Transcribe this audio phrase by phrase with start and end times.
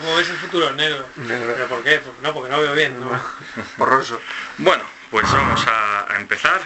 [0.00, 0.72] ¿Cómo ves el futuro?
[0.72, 1.06] Negro.
[1.16, 1.52] Negro.
[1.54, 1.98] ¿Pero por qué?
[1.98, 2.98] Porque no, porque no veo bien.
[2.98, 3.22] ¿no?
[3.76, 4.20] Borroso.
[4.58, 6.60] Bueno, pues vamos a, a empezar.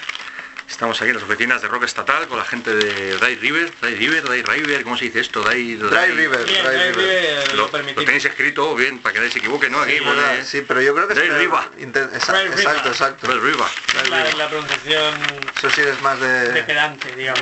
[0.69, 3.95] Estamos aquí en las oficinas de Rock Estatal con la gente de Dry River, Dry
[3.97, 5.43] River, Dry River, ¿cómo se dice esto?
[5.43, 6.45] Dry River.
[6.47, 7.55] Bien, ahí River.
[7.55, 9.81] Lo, lo tenéis escrito bien para que nadie se equivoque, ¿no?
[9.83, 10.45] Aquí Sí.
[10.45, 11.61] Sí, pero yo creo que Dry es River.
[11.79, 13.27] Exacto, exacto.
[13.27, 13.67] Dry River.
[14.03, 15.15] Dry la, pronunciación
[15.57, 16.49] Eso sí es más de...
[16.49, 17.41] de pedante, digamos,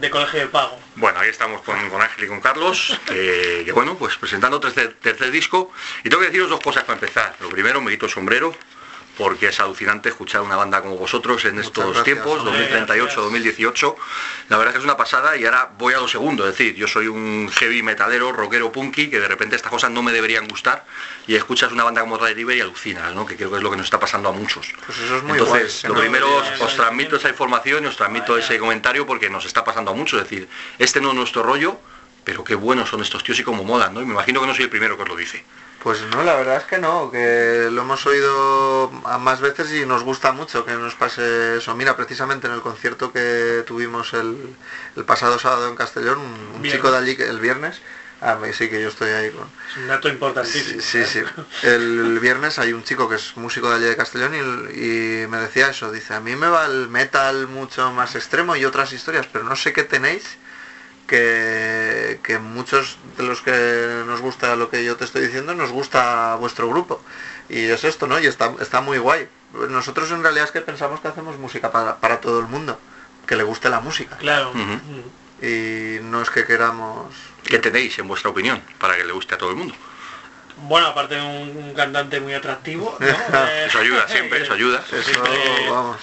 [0.00, 0.83] de colegio de pago.
[0.96, 5.30] Bueno, ahí estamos con, Ángel y con Carlos, que, que bueno, pues presentando tercer, tercer
[5.30, 5.72] disco.
[6.04, 7.34] Y tengo que deciros dos cosas para empezar.
[7.40, 8.54] Lo primero, me quito el sombrero,
[9.16, 13.04] porque es alucinante escuchar una banda como vosotros en Muchas estos gracias, tiempos, hombre, 2038,
[13.04, 13.24] gracias.
[13.24, 13.96] 2018.
[14.48, 16.74] La verdad es que es una pasada y ahora voy a lo segundo, es decir,
[16.74, 20.48] yo soy un heavy metalero, rockero, punky, que de repente estas cosas no me deberían
[20.48, 20.84] gustar
[21.26, 23.24] y escuchas una banda como Ray River y alucinas, ¿no?
[23.24, 24.66] Que creo que es lo que nos está pasando a muchos.
[24.84, 25.88] Pues eso es muy Entonces, guay.
[25.88, 26.00] lo ¿no?
[26.00, 29.94] primero os, transmito esa información y os transmito ese comentario porque nos está pasando a
[29.94, 30.20] muchos.
[30.22, 30.48] Es decir,
[30.78, 31.78] este no es nuestro rollo,
[32.24, 34.02] pero qué buenos son estos tíos y cómo molan, ¿no?
[34.02, 35.44] Y me imagino que no soy el primero que os lo dice.
[35.84, 39.84] Pues no, la verdad es que no, que lo hemos oído a más veces y
[39.84, 41.74] nos gusta mucho que nos pase eso.
[41.74, 44.56] Mira, precisamente en el concierto que tuvimos el,
[44.96, 46.20] el pasado sábado en Castellón,
[46.56, 47.82] un, chico de allí, el viernes,
[48.22, 49.46] ah, sí que yo estoy ahí con...
[49.72, 50.80] Es un dato importantísimo.
[50.80, 51.66] Sí, sí, sí.
[51.66, 55.36] El viernes hay un chico que es músico de allí de Castellón y, y me
[55.36, 59.28] decía eso, dice, a mí me va el metal mucho más extremo y otras historias,
[59.30, 60.38] pero no sé qué tenéis
[61.06, 65.70] que, que muchos de los que nos gusta lo que yo te estoy diciendo nos
[65.70, 67.02] gusta vuestro grupo.
[67.48, 68.18] Y es esto, ¿no?
[68.18, 69.28] Y está, está muy guay.
[69.68, 72.80] Nosotros en realidad es que pensamos que hacemos música para, para todo el mundo,
[73.26, 74.16] que le guste la música.
[74.16, 74.52] Claro.
[75.42, 77.14] Y no es que queramos...
[77.44, 79.74] ¿Qué tenéis en vuestra opinión para que le guste a todo el mundo?
[80.56, 83.06] Bueno, aparte de un, un cantante muy atractivo, ¿no?
[83.06, 84.82] Eh, Eso ayuda siempre, eso ayuda.
[84.90, 85.98] Eso, Siempre- vamos.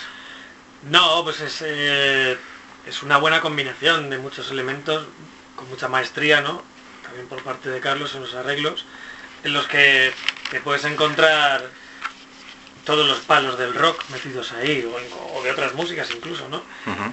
[0.84, 2.38] No, pues es, eh,
[2.86, 5.06] es una buena combinación de muchos elementos,
[5.56, 6.64] con mucha maestría, ¿no?
[7.03, 8.86] También por parte de Carlos en los arreglos,
[9.44, 10.12] en los que
[10.50, 11.70] te puedes encontrar
[12.86, 14.88] todos los palos del rock metidos ahí,
[15.36, 16.64] o, de otras músicas incluso, ¿no?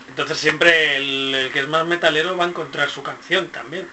[0.08, 3.88] Entonces siempre el, el que es más metalero va a encontrar su canción también,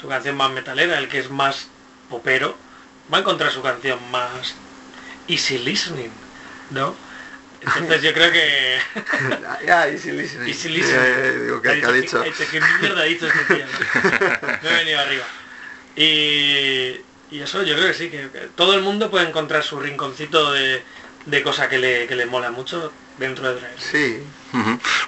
[0.00, 1.68] su canción más metalera, el que es más
[2.08, 2.56] popero
[3.12, 4.54] va a encontrar su canción más
[5.28, 6.10] easy listening,
[6.70, 6.94] ¿no?
[7.60, 8.78] Entonces yo creo que
[9.66, 10.48] Ya, easy listening.
[10.48, 11.00] Easy listening.
[11.04, 12.22] Eh, digo, ¿qué, qué ha dicho?
[12.22, 13.66] ¿Qué, qué mierda ha dicho este tío?
[13.66, 14.58] no?
[14.62, 15.24] Me he venido arriba.
[15.96, 19.78] Y, y eso yo creo que sí, que, que todo el mundo puede encontrar su
[19.78, 20.82] rinconcito de,
[21.26, 23.60] de cosa que le, que le mola mucho dentro de.
[23.78, 24.24] Sí.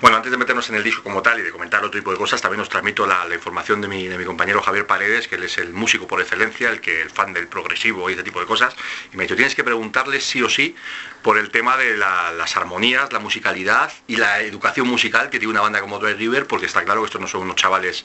[0.00, 2.16] Bueno, antes de meternos en el disco como tal y de comentar otro tipo de
[2.16, 5.42] cosas, también os transmito la, información de mi, de mi compañero Javier Paredes, que él
[5.42, 8.46] es el músico por excelencia, el que el fan del progresivo y ese tipo de
[8.46, 8.76] cosas.
[9.12, 10.76] Y me ha dicho, tienes que preguntarle sí o sí
[11.22, 15.50] por el tema de la- las armonías, la musicalidad y la educación musical que tiene
[15.50, 18.04] una banda como Dry River, porque está claro que estos no son unos chavales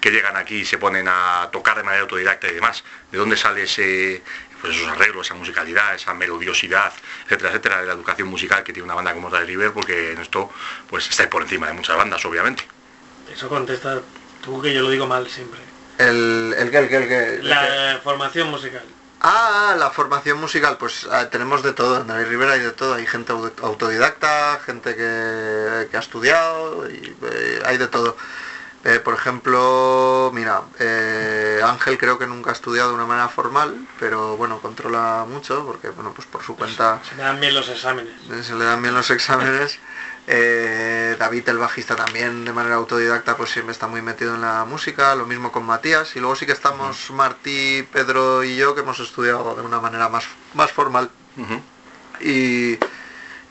[0.00, 2.84] que llegan aquí y se ponen a tocar de manera autodidacta y demás.
[3.10, 4.22] ¿De dónde sale ese,
[4.66, 6.92] pues esos arreglos, esa musicalidad, esa melodiosidad,
[7.24, 10.18] etcétera, etcétera, de la educación musical que tiene una banda como Dry River, porque en
[10.20, 10.50] esto
[10.88, 12.66] pues estáis por encima de muchas bandas, obviamente.
[13.32, 14.00] Eso contesta
[14.44, 15.60] tú que yo lo digo mal siempre.
[15.98, 17.24] el, el que, el que, el que...
[17.36, 18.82] el que- La formación musical.
[19.20, 22.94] Ah, la formación musical, pues ah, tenemos de todo, en David Rivera hay de todo,
[22.94, 28.16] hay gente au- autodidacta, gente que, que ha estudiado, y, eh, hay de todo.
[28.84, 33.74] Eh, por ejemplo, mira, eh, Ángel creo que nunca ha estudiado de una manera formal,
[33.98, 37.68] pero bueno, controla mucho, porque bueno, pues por su cuenta Se me dan bien los
[37.68, 38.12] exámenes.
[38.42, 39.80] se le dan bien los exámenes.
[40.28, 44.64] Eh, David, el bajista, también de manera autodidacta, pues siempre está muy metido en la
[44.64, 46.16] música, lo mismo con Matías.
[46.16, 50.08] Y luego sí que estamos Martí, Pedro y yo, que hemos estudiado de una manera
[50.08, 50.24] más,
[50.54, 51.10] más formal.
[52.20, 52.78] Y,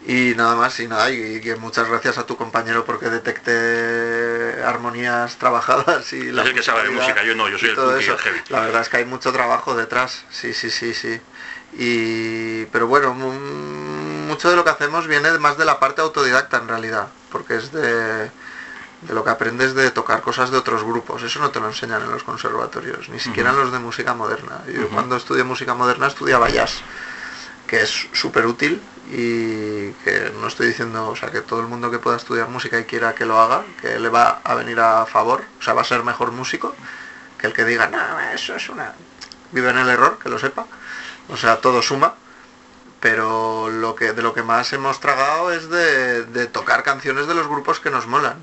[0.08, 5.38] y nada más, y nada, y, que muchas gracias a tu compañero porque detecte armonías
[5.40, 7.76] trabajadas y Es el que sabe de musicalidad música, yo no, yo soy y el
[7.76, 8.18] todo punky y el eso.
[8.24, 8.42] heavy.
[8.50, 11.20] La verdad es que hay mucho trabajo detrás, sí, sí, sí, sí.
[11.78, 13.34] Y, pero bueno, mu-
[14.28, 17.72] mucho de lo que hacemos viene más de la parte autodidacta en realidad, porque es
[17.72, 21.24] de, de lo que aprendes de tocar cosas de otros grupos.
[21.24, 24.64] Eso no te lo enseñan en los conservatorios, ni siquiera en los de música moderna.
[24.68, 26.86] Yo cuando estudié música moderna estudiaba jazz,
[27.68, 28.82] que es súper útil
[29.12, 32.80] y que no estoy diciendo, o sea, que todo el mundo que pueda estudiar música
[32.80, 35.82] y quiera que lo haga, que le va a venir a favor, o sea, va
[35.82, 36.76] a ser mejor músico
[37.38, 38.94] que el que diga, no, eso es una...
[39.52, 40.66] vive en el error, que lo sepa.
[41.30, 42.16] O sea, todo suma.
[43.00, 47.36] Pero lo que, de lo que más hemos tragado es de, de tocar canciones de
[47.36, 48.38] los grupos que nos molan.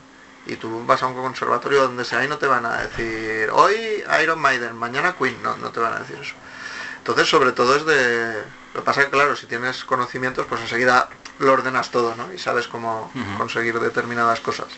[0.46, 4.04] Y tú vas a un conservatorio donde sea y no te van a decir, hoy
[4.22, 6.34] Iron Maiden, mañana Queen, no, no te van a decir eso.
[6.98, 8.42] Entonces, sobre todo es de...
[8.74, 11.08] Lo que pasa es que, claro, si tienes conocimientos, pues enseguida
[11.38, 12.32] lo ordenas todo, ¿no?
[12.32, 14.68] Y sabes cómo conseguir determinadas cosas.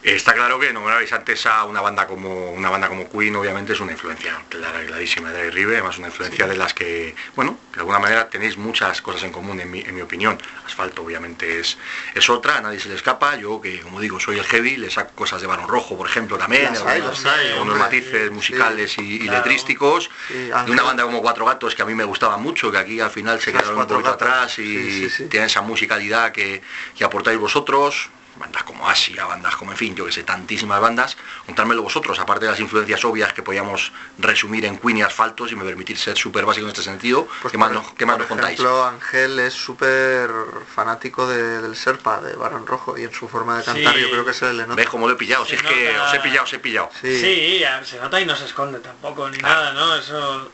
[0.00, 3.80] Está claro que nombrabais antes a una banda como una banda como Queen, obviamente es
[3.80, 7.98] una influencia clara, clarísima de Rive, además una influencia de las que, bueno, de alguna
[7.98, 10.38] manera tenéis muchas cosas en común en mi, en mi opinión.
[10.64, 11.76] Asfalto obviamente es,
[12.14, 13.34] es otra, a nadie se le escapa.
[13.36, 16.38] Yo que como digo soy el heavy, le saco cosas de Barón Rojo, por ejemplo,
[16.38, 17.24] también, Las hay, las
[17.58, 17.78] hombre.
[17.78, 19.38] matices Sí, musicales y, y claro.
[19.38, 20.10] letrísticos.
[20.28, 23.00] Sí, de una banda como Cuatro Gatos que a mí me gustaba mucho, que aquí
[23.00, 24.22] al final se quedaron un poquito Gatos.
[24.28, 25.24] atrás y Sí, sí, sí.
[25.26, 26.62] tienen esa musicalidad que,
[26.96, 31.16] que aportáis vosotros, bandas como Asia, bandas como, en fin, yo que sé, tantísimas bandas,
[31.46, 35.56] contármelo vosotros, aparte de las influencias obvias que podíamos resumir en Queen y Asfalto, si
[35.56, 38.14] me permitís ser súper básico en este sentido, Pues ¿qué más, por- nos, qué más
[38.14, 38.54] por nos contáis?
[38.58, 40.30] ejemplo, Ángel es súper
[40.74, 44.00] fanático de- del Serpa, de Barón Rojo, y en su forma de cantar Sí.
[44.00, 44.74] yo creo que se le nota.
[44.76, 45.44] ¿Ves cómo lo he pillado?
[45.44, 46.90] Si Se es que os he pillado, os he pillado.
[47.00, 47.62] Sí.
[47.84, 49.54] Se nota y no se esconde tampoco, ni Claro.
[49.60, 49.94] nada, ¿no?
[49.96, 50.50] Eso,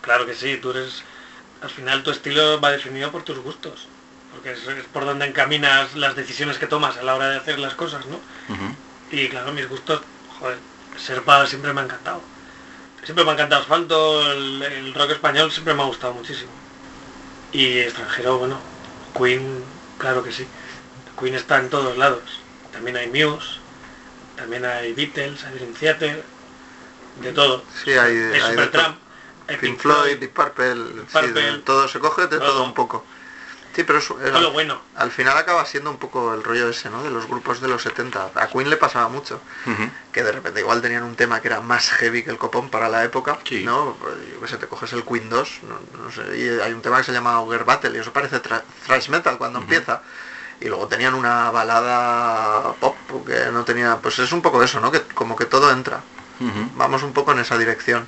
[0.00, 1.02] claro que sí, tú eres,
[1.62, 3.86] al final tu estilo va definido por tus gustos,
[4.32, 7.58] porque es, es por donde encaminas las decisiones que tomas a la hora de hacer
[7.58, 8.18] las cosas, ¿no?
[9.10, 10.00] Y claro, mis gustos,
[10.38, 10.58] joder,
[10.96, 12.20] Serpa siempre me ha encantado.
[13.04, 16.50] Siempre me ha encantado Asfalto, el, el rock español siempre me ha gustado muchísimo.
[17.52, 18.58] Y extranjero, bueno,
[19.16, 19.62] Queen,
[19.98, 20.46] claro que sí.
[21.20, 22.22] Queen está en todos lados.
[22.72, 23.58] También hay Muse,
[24.36, 26.24] también hay Beatles, hay Dream Theater,
[27.20, 27.62] de todo.
[27.84, 29.04] Sí, hay, Hay hay de Supertramp, todo.
[29.48, 30.74] hay Pink Floyd, Deep Purple,
[31.08, 31.42] sí, Purple.
[31.42, 32.64] de todo se coge de todo, Todo.
[32.64, 33.04] un poco.
[33.74, 34.80] Sí, pero es- es- lo bueno.
[34.96, 37.02] al final acaba siendo un poco el rollo ese, ¿no?
[37.02, 38.30] De los grupos de los 70.
[38.34, 39.40] A Queen le pasaba mucho,
[40.12, 42.88] que de repente igual tenían un tema que era más heavy que el copón para
[42.88, 43.64] la época, Sí.
[43.64, 43.96] ¿no?
[44.00, 46.82] Pues, Yo que sé, te coges el Queen 2, no, no sé, y hay un
[46.82, 50.02] tema que se llama Auger Battle, y eso parece thrash metal cuando empieza.
[50.60, 52.96] Y luego tenían una balada pop
[53.26, 54.92] que no tenía, pues es un poco eso, ¿no?
[54.92, 56.02] Que como que todo entra.
[56.76, 58.06] Vamos un poco en esa dirección.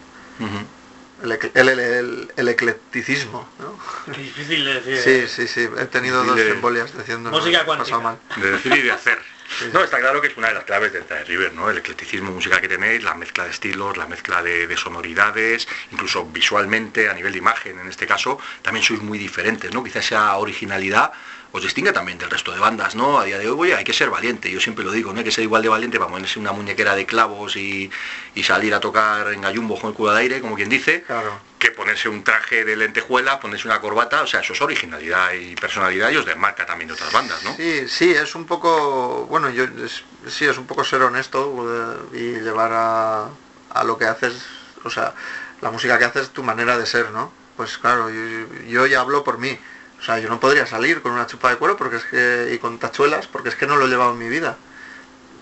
[1.23, 3.79] El, el, el- eclecticismo, ¿no?
[4.13, 4.99] Qué difícil de decir.
[4.99, 5.29] Sí, ¿eh?
[5.29, 5.69] sí, sí.
[5.79, 7.99] He tenido dos de- embolias diciendo Música cuántica.
[8.01, 8.19] mal.
[8.37, 9.19] de decir y de hacer.
[9.59, 9.67] Sí.
[9.73, 11.71] No, está claro que es una de las claves de Inside River, ¿no?
[11.71, 16.25] El eclecticismo musical que tenéis, la mezcla de estilos, la mezcla de, de sonoridades, incluso
[16.27, 19.85] visualmente, a nivel de imagen, en este caso, también sois muy diferentes, ¿no?
[19.85, 21.13] Quizás esa originalidad
[21.57, 23.17] os distingue también del resto de bandas, ¿no?
[23.21, 25.25] A día de hoy, oye, hay que ser valiente, yo siempre lo digo, no hay
[25.25, 27.89] que ser igual de valiente para ponerse una muñequera de clavos y,
[28.35, 31.39] y salir a tocar en gallumbo con el culo de aire, como quien dice, Claro.
[31.61, 35.55] que ponerse un traje de lentejuela, ponerse una corbata, o sea, eso es originalidad y
[35.55, 37.55] personalidad y os desmarca también de otras bandas, ¿no?
[37.55, 42.41] Sí, sí, es un poco, bueno, yo es- sí, es un poco ser honesto y
[42.41, 43.29] llevar a,
[43.73, 44.35] a lo que haces,
[44.83, 45.15] o sea,
[45.61, 47.33] la música que haces es tu manera de ser, ¿no?
[47.57, 49.57] Pues claro, yo, yo ya hablo por mí.
[50.05, 52.59] O sea, yo no podría salir con una chupa de cuero porque es que, y
[52.59, 54.59] con tachuelas porque es que no lo he llevado en mi vida.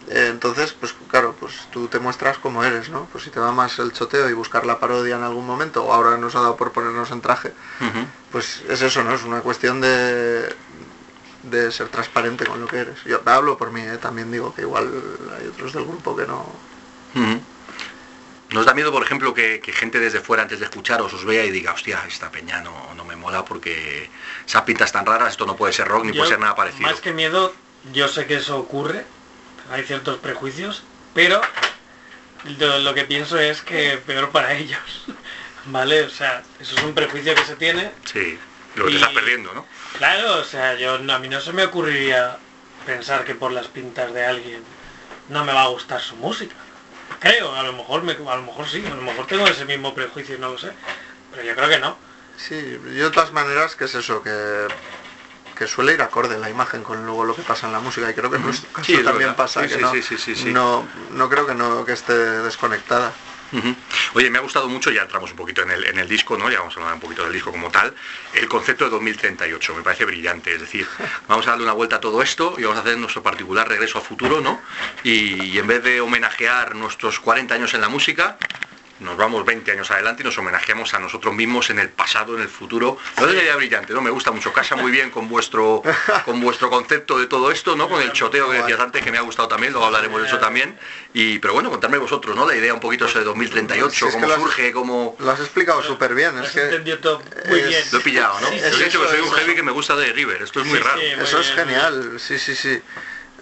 [0.09, 3.09] Eh, Entonces, pues claro, pues tú te muestras como eres, ¿no?
[3.11, 5.93] Pues si te va más el choteo y buscar la parodia en algún momento, o
[5.93, 7.53] ahora nos ha dado por ponernos en traje,
[8.31, 9.12] pues es eso, ¿no?
[9.14, 10.55] Es una cuestión de,
[11.43, 13.03] de ser transparente con lo que eres.
[13.05, 13.99] Yo hablo por mí, ¿eh?
[13.99, 14.88] también digo que igual
[15.41, 16.47] hay otros del grupo que no...
[18.52, 21.44] ¿Nos da miedo, por ejemplo, que, que gente desde fuera antes de escucharos os vea
[21.44, 24.11] y diga, hostia, esta peña no, no me mola porque
[24.47, 26.90] esas pintas tan raras, esto no puede ser rock ni Yo, puede ser nada parecido?
[26.90, 27.54] Más que miedo,
[27.85, 29.06] yo sé que eso ocurre,
[29.71, 31.40] hay ciertos prejuicios, pero
[32.59, 34.80] lo, lo que pienso es que peor para ellos,
[35.64, 36.02] ¿vale?
[36.02, 37.92] O sea, eso es un prejuicio que se tiene.
[38.04, 38.38] Sí,
[38.75, 39.66] lo que te Y- estás perdiendo, ¿no?
[39.97, 42.38] Claro, o sea, yo a mí no se me ocurriría
[42.85, 44.64] pensar que por las pintas de alguien
[45.28, 46.56] no me va a gustar su música.
[47.23, 49.95] Creo, a lo mejor me, a lo mejor sí, a lo mejor tengo ese mismo
[49.95, 50.73] prejuicio y no lo sé,
[51.31, 51.97] pero yo creo que no.
[52.37, 54.23] Sí, yo de todas maneras, que es eso?
[54.23, 54.69] Que,
[55.55, 58.14] que suele ir acorde la imagen con luego lo que pasa en la música y
[58.14, 59.37] creo que en nuestro caso Sí, también verdad.
[59.37, 59.69] pasa, Sí,
[60.02, 63.14] que sí, no, no, no creo que no que esté desconectada.
[64.14, 66.50] Oye, me ha gustado mucho, ya entramos un poquito en el, en el disco, ¿no?
[66.50, 67.94] Ya vamos a hablar un poquito del disco como tal.
[68.35, 70.87] El concepto de 2038 me parece brillante, es decir,
[71.28, 73.99] vamos a darle una vuelta a todo esto y vamos a hacer nuestro particular regreso
[73.99, 74.61] a futuro, ¿no?
[75.04, 78.38] Y, y en vez de homenajear nuestros 40 años en la música,
[79.02, 82.42] nos vamos 20 años adelante y nos homenajeamos a nosotros mismos en el pasado, en
[82.42, 82.99] el futuro.
[83.18, 84.00] No es una idea brillante, ¿no?
[84.00, 85.82] Me gusta mucho, casa muy bien con vuestro,
[86.25, 87.88] con vuestro concepto de todo esto, ¿no?
[87.88, 90.38] Con el choteo que decías antes, que me ha gustado también, luego hablaremos de eso
[90.38, 90.78] también.
[91.14, 92.47] Y, pero bueno, contadme vosotros, ¿no?
[92.47, 95.16] La idea un poquito eso de 2038, Si es que cómo lo has- surge, cómo...
[95.18, 97.82] Lo has explicado súper bien, es que entendido todo muy es- bien.
[97.92, 98.49] Lo he pillado, ¿no?
[98.49, 100.61] Sí, Yo sí, he dicho que soy un heavy que me gusta de River, esto
[100.61, 101.00] es muy Sí, raro.
[101.00, 101.06] sí.
[101.23, 102.80] eso es genial, sí, sí, sí.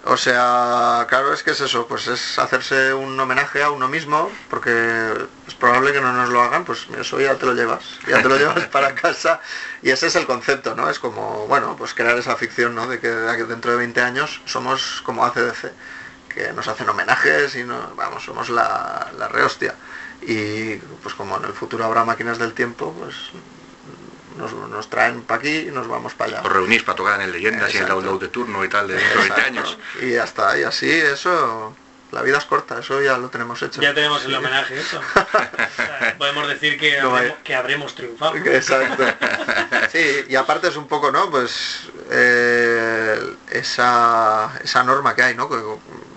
[0.03, 4.31] O sea, claro, es que es eso, pues es hacerse un homenaje a uno mismo,
[4.49, 5.13] porque
[5.47, 8.27] es probable que no nos lo hagan, pues eso ya te lo llevas, ya te
[8.27, 9.41] lo llevas para casa,
[9.83, 10.89] y ese es el concepto, ¿no?
[10.89, 12.87] Es como, bueno, pues crear esa ficción, ¿no?
[12.87, 15.71] De que dentro de 20 años somos como ACDC,
[16.29, 19.75] que nos hacen homenajes y no, vamos, somos la, la rehostia.
[20.21, 23.15] Y pues como en el futuro habrá máquinas del tiempo, pues
[24.37, 26.41] nos, traen para aquí y nos vamos para allá.
[26.43, 28.95] Os reunís para tocar en leyendas y en el download de turno y tal de
[28.95, 29.77] 20 años.
[30.01, 31.75] Y ya está, y así eso,
[32.11, 33.81] la vida es corta, eso ya lo tenemos hecho.
[33.81, 35.01] Ya tenemos el homenaje eso.
[36.17, 38.35] podemos decir que, habremos, que habremos triunfado.
[38.37, 39.03] Exacto.
[39.91, 41.29] Sí, y aparte es un poco, ¿no?
[41.29, 45.49] Pues eh, esa, esa norma que hay, ¿no?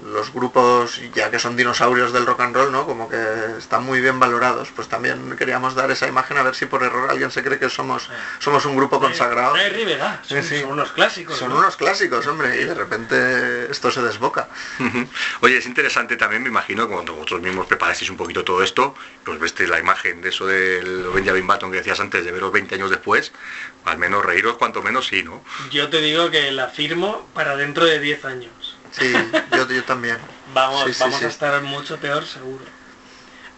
[0.04, 2.84] Los grupos, ya que son dinosaurios del rock and roll, ¿no?
[2.84, 3.16] Como que
[3.58, 4.68] están muy bien valorados.
[4.74, 7.70] Pues también queríamos dar esa imagen a ver si por error alguien se cree que
[7.70, 9.54] somos, somos un grupo consagrado.
[10.22, 11.38] son, son, unos clásicos.
[11.38, 14.48] Son unos clásicos, hombre, y de repente esto se desboca.
[15.40, 18.94] Oye, es interesante también, me imagino, cuando vosotros mismos preparasteis un poquito todo esto,
[19.24, 22.74] pues veste la imagen de eso del Benjamin Button que decías antes, de veros 20
[22.74, 23.32] años después,
[23.84, 25.42] al menos reíros cuanto menos sí, ¿no?
[25.70, 28.73] Yo te digo que la firmo para dentro de 10 años.
[28.98, 29.12] Sí,
[29.52, 30.18] yo, yo también.
[30.52, 32.64] Vamos, vamos a estar mucho peor seguro.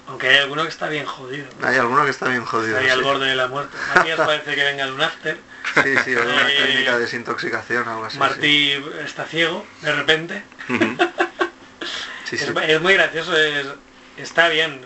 [0.08, 1.46] Aunque hay alguno que está bien jodido.
[1.62, 2.78] Hay alguno que está bien jodido.
[2.78, 3.76] Ahí al borde de la muerte.
[3.94, 5.38] Matías parece que venga de un after.
[5.82, 8.18] Sí, sí, o una eh, técnica de desintoxicación o algo así.
[8.18, 8.72] Martí
[9.04, 10.44] está ciego, de repente.
[12.32, 13.32] es, muy gracioso,
[14.16, 14.80] está bien.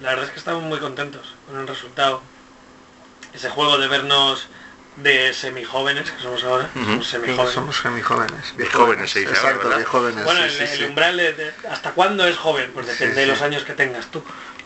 [0.00, 2.22] La verdad es que estamos muy contentos con el resultado.
[3.34, 4.48] Ese juego de vernos
[4.96, 7.54] de semijóvenes que somos ahora, somos semijóvenes.
[7.54, 8.54] Somos semijóvenes.
[8.72, 10.24] Jóvenes se dice Exacto, jóvenes.
[10.24, 12.70] Bueno, el, umbral de, ¿hasta cuándo es joven?
[12.74, 14.22] Pues depende de los años que tengas tú.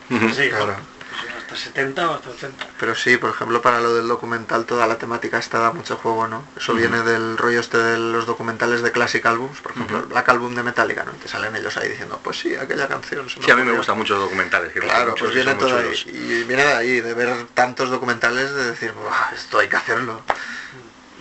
[0.08, 0.95] Claro
[1.38, 2.66] hasta 70 o hasta 80.
[2.78, 6.28] Pero sí, por ejemplo, para lo del documental toda la temática está da mucho juego,
[6.28, 6.44] ¿no?
[6.56, 10.28] Eso viene del rollo este de los documentales de Classic Albums, por ejemplo, el Black
[10.28, 11.12] Album de Metallica, ¿no?
[11.12, 13.28] Y te salen ellos ahí diciendo, pues sí, aquella canción.
[13.28, 14.72] sí, a mí me gustan mucho los documentales.
[14.72, 15.94] claro, pues viene todo ahí.
[16.06, 18.92] Y viene de ahí, de ver tantos documentales, de decir,
[19.34, 20.22] esto hay que hacerlo.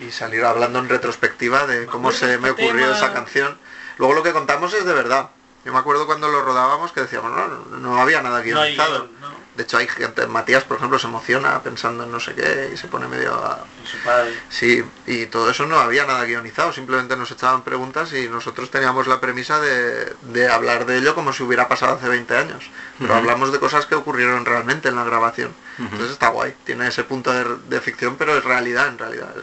[0.00, 3.58] Y salir hablando en retrospectiva de cómo se me este ocurrió esa canción.
[3.98, 5.30] Luego lo que contamos es de verdad.
[5.64, 9.08] Yo me acuerdo cuando lo rodábamos que decíamos, no, no había nada guionizado.
[9.56, 12.76] De hecho hay gente, Matías por ejemplo se emociona pensando en no sé qué y
[12.76, 13.64] se pone medio a...
[13.84, 14.34] Su padre.
[14.50, 19.06] Sí, y todo eso no había nada guionizado, simplemente nos echaban preguntas y nosotros teníamos
[19.06, 22.70] la premisa de, hablar de ello como si hubiera pasado hace 20 años.
[22.98, 25.54] Pero hablamos de cosas que ocurrieron realmente en la grabación.
[25.78, 29.34] Entonces está guay, tiene ese punto de, ficción, pero es realidad en realidad,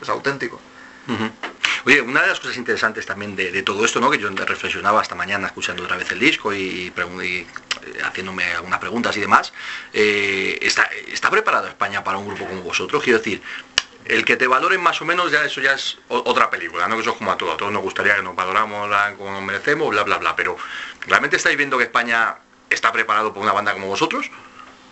[0.00, 0.60] es, auténtico.
[1.86, 4.10] Oye, una de las cosas interesantes también de, todo esto, ¿no?
[4.10, 7.46] que yo reflexionaba esta mañana escuchando otra vez el disco y, eh,
[8.02, 9.52] haciéndome algunas preguntas y demás,
[9.92, 13.04] eh, ¿está, ¿está preparado España para un grupo como vosotros?
[13.04, 13.40] Quiero decir,
[14.04, 16.96] el que te valoren más o menos ya eso ya es otra película, ¿no?
[16.96, 19.42] Que eso es como a todos, a todos nos gustaría que nos valoramos como nos
[19.42, 20.56] merecemos, bla bla bla, pero
[21.06, 22.34] ¿realmente estáis viendo que España
[22.68, 24.28] está preparado por una banda como vosotros?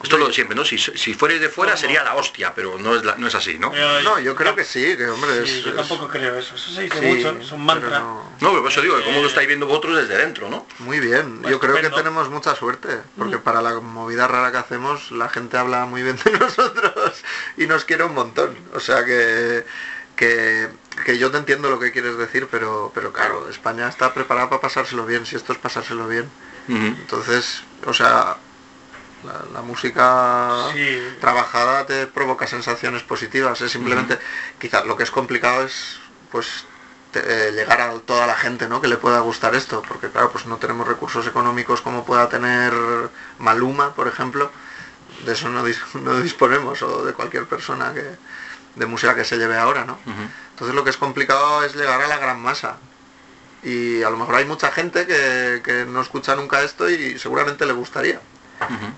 [0.04, 0.64] Esto lo siempre, ¿no?
[0.64, 3.72] Si, si fuerais de fuera sería la hostia, pero no es, no es así, ¿no?
[4.02, 7.00] no, yo creo que sí, que hombre sí, Yo tampoco creo eso, eso se dice
[7.00, 7.98] mucho, es un mantra.
[7.98, 10.66] No, no, pero eso digo, ¿cómo lo estáis viendo vosotros desde dentro, no?
[10.78, 15.10] Muy bien, yo creo que tenemos mucha suerte, porque para la movida rara que hacemos
[15.10, 17.22] la gente habla muy bien de nosotros
[17.56, 18.56] y nos quiere un montón.
[18.74, 19.64] O sea que,
[20.16, 20.68] que,
[21.04, 24.60] que yo te entiendo lo que quieres decir, pero, pero claro, España está preparada para
[24.60, 26.28] pasárselo bien, si esto es pasárselo bien.
[26.66, 28.38] Entonces, o sea,
[29.52, 30.68] la, música
[31.20, 33.60] trabajada te provoca sensaciones positivas.
[33.60, 34.18] Es simplemente,
[34.58, 35.98] quizás lo que es complicado es
[36.30, 36.66] pues
[37.14, 38.80] eh, llegar a toda la gente ¿no?
[38.80, 42.72] que le pueda gustar esto, porque claro, pues no tenemos recursos económicos como pueda tener
[43.38, 44.50] Maluma, por ejemplo.
[45.24, 45.64] De eso no,
[46.22, 48.04] disponemos, o de cualquier persona que,
[48.74, 49.98] de música que se lleve ahora, ¿no?
[50.50, 52.76] Entonces lo que es complicado es llegar a la gran masa.
[53.62, 57.64] Y a lo mejor hay mucha gente que, que no escucha nunca esto y seguramente
[57.64, 58.20] le gustaría.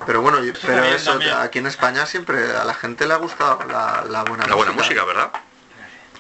[0.07, 4.23] Pero bueno, pero eso, aquí en España siempre a la gente le ha gustado la,
[4.25, 5.33] buena la buena música, ¿verdad?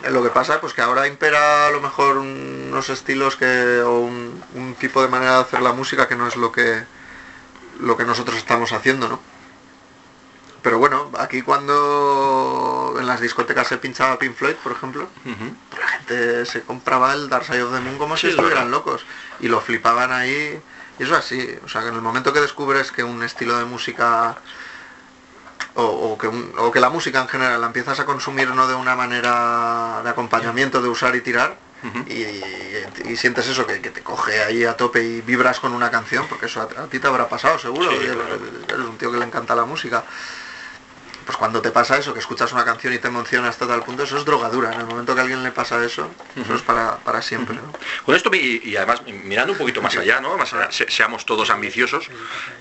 [0.02, 4.00] Eh, lo que pasa pues que ahora impera a lo mejor unos estilos que o
[4.00, 6.85] un, tipo de manera de hacer la música que no es lo que
[7.81, 9.21] lo que nosotros estamos haciendo, ¿no?
[10.62, 15.09] Pero bueno, aquí cuando en las discotecas se pinchaba Pink Floyd, por ejemplo,
[15.78, 19.07] la gente se compraba el Dark Side of the Moon como si estuvieran locos.
[19.38, 20.61] Y lo flipaban ahí
[20.98, 23.58] y eso es así, o sea, que en el momento que descubres que un estilo
[23.58, 24.36] de música
[25.74, 28.96] o, que o, que la música en general la empiezas a consumir no de una
[28.96, 31.58] manera de acompañamiento, de usar y tirar,
[32.08, 36.46] y, sientes eso, que, te coge ahí a tope y vibras con una canción, porque
[36.46, 40.04] eso a, ti te habrá pasado seguro, eres un tío que le encanta la música
[41.26, 44.04] pues cuando te pasa eso, que escuchas una canción y te emociona hasta tal punto,
[44.04, 44.73] eso es drogadura.
[44.73, 47.56] En el momento que a alguien le pasa eso, eso es para, para siempre.
[47.56, 47.75] ¿no?
[48.04, 50.38] Con esto y, y además mirando un poquito más allá, ¿no?
[50.38, 52.09] Más allá, se- seamos todos ambiciosos,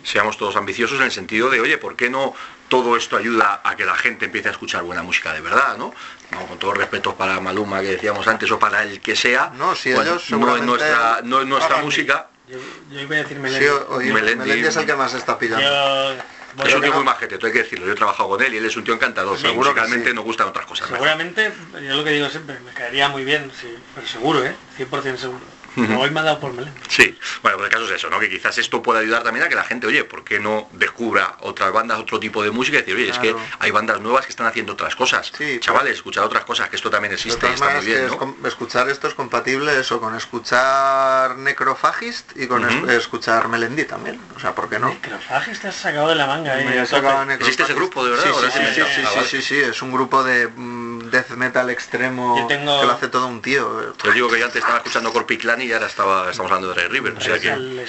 [0.04, 2.34] seamos todos ambiciosos en el sentido de, oye, ¿por qué no
[2.68, 5.94] todo esto ayuda a que la gente empiece a escuchar buena música de verdad, ¿no?
[6.32, 9.52] No, con todo respeto para Maluma que decíamos antes o para el que sea.
[9.56, 12.28] No, si bueno, ellos no es nuestra, no es nuestra hagan- música.
[12.48, 12.58] Yo,
[12.92, 13.68] yo iba a decir Sí, Melendi.
[13.90, 15.62] oye, Melendi- Melendi es el que más está pillando.
[15.68, 16.16] Yo
[16.64, 17.86] Es un tío muy majete, tú hay que decirlo.
[17.86, 19.36] Yo he trabajado con él y él es un tío encantador.
[19.38, 20.14] pero Seguro que sí.
[20.14, 20.90] nos gustan otras cosas.
[20.90, 21.08] mejor.
[21.08, 21.52] Seguramente,
[21.86, 24.56] yo lo que digo siempre, me caería muy bien, sí, pero seguro, ¿eh?
[24.78, 25.42] 100% seguro.
[25.78, 26.80] Hoy me ha dado por Melendi.
[26.88, 28.20] Sí, bueno, pues el caso es eso, ¿no?
[28.20, 31.36] Que quizás esto pueda ayudar también a que la gente, oye, ¿por qué no descubra
[31.42, 32.78] otras bandas, otro tipo de música?
[32.78, 35.32] Y decir, oye, es que hay bandas nuevas que están haciendo otras cosas.
[35.38, 38.36] Sí, Chavales, escuchad otras cosas, que esto también existe y está muy bien, es ¿no?
[38.48, 44.20] escuchar esto es compatible eso con escuchar Necrofagist y con es- escuchar Melendi también.
[44.36, 44.90] O sea, ¿por qué no?
[44.90, 46.62] Necrofages te has sacado de la manga, ¿eh?
[46.66, 47.76] ¿Existe ese Necrophagist.
[47.76, 48.24] grupo de verdad?
[48.26, 49.28] Sí, ¿O lo sí, sí, sí, Ah, sí, vale.
[49.28, 53.08] sí, sí, es un grupo de mm, death metal extremo Yo tengo- que lo hace
[53.08, 53.94] todo un tío.
[54.04, 56.92] Yo digo que yo antes estaba escuchando Corpiclan y ahora estaba, estamos hablando de Red
[56.92, 57.86] River, o sea que...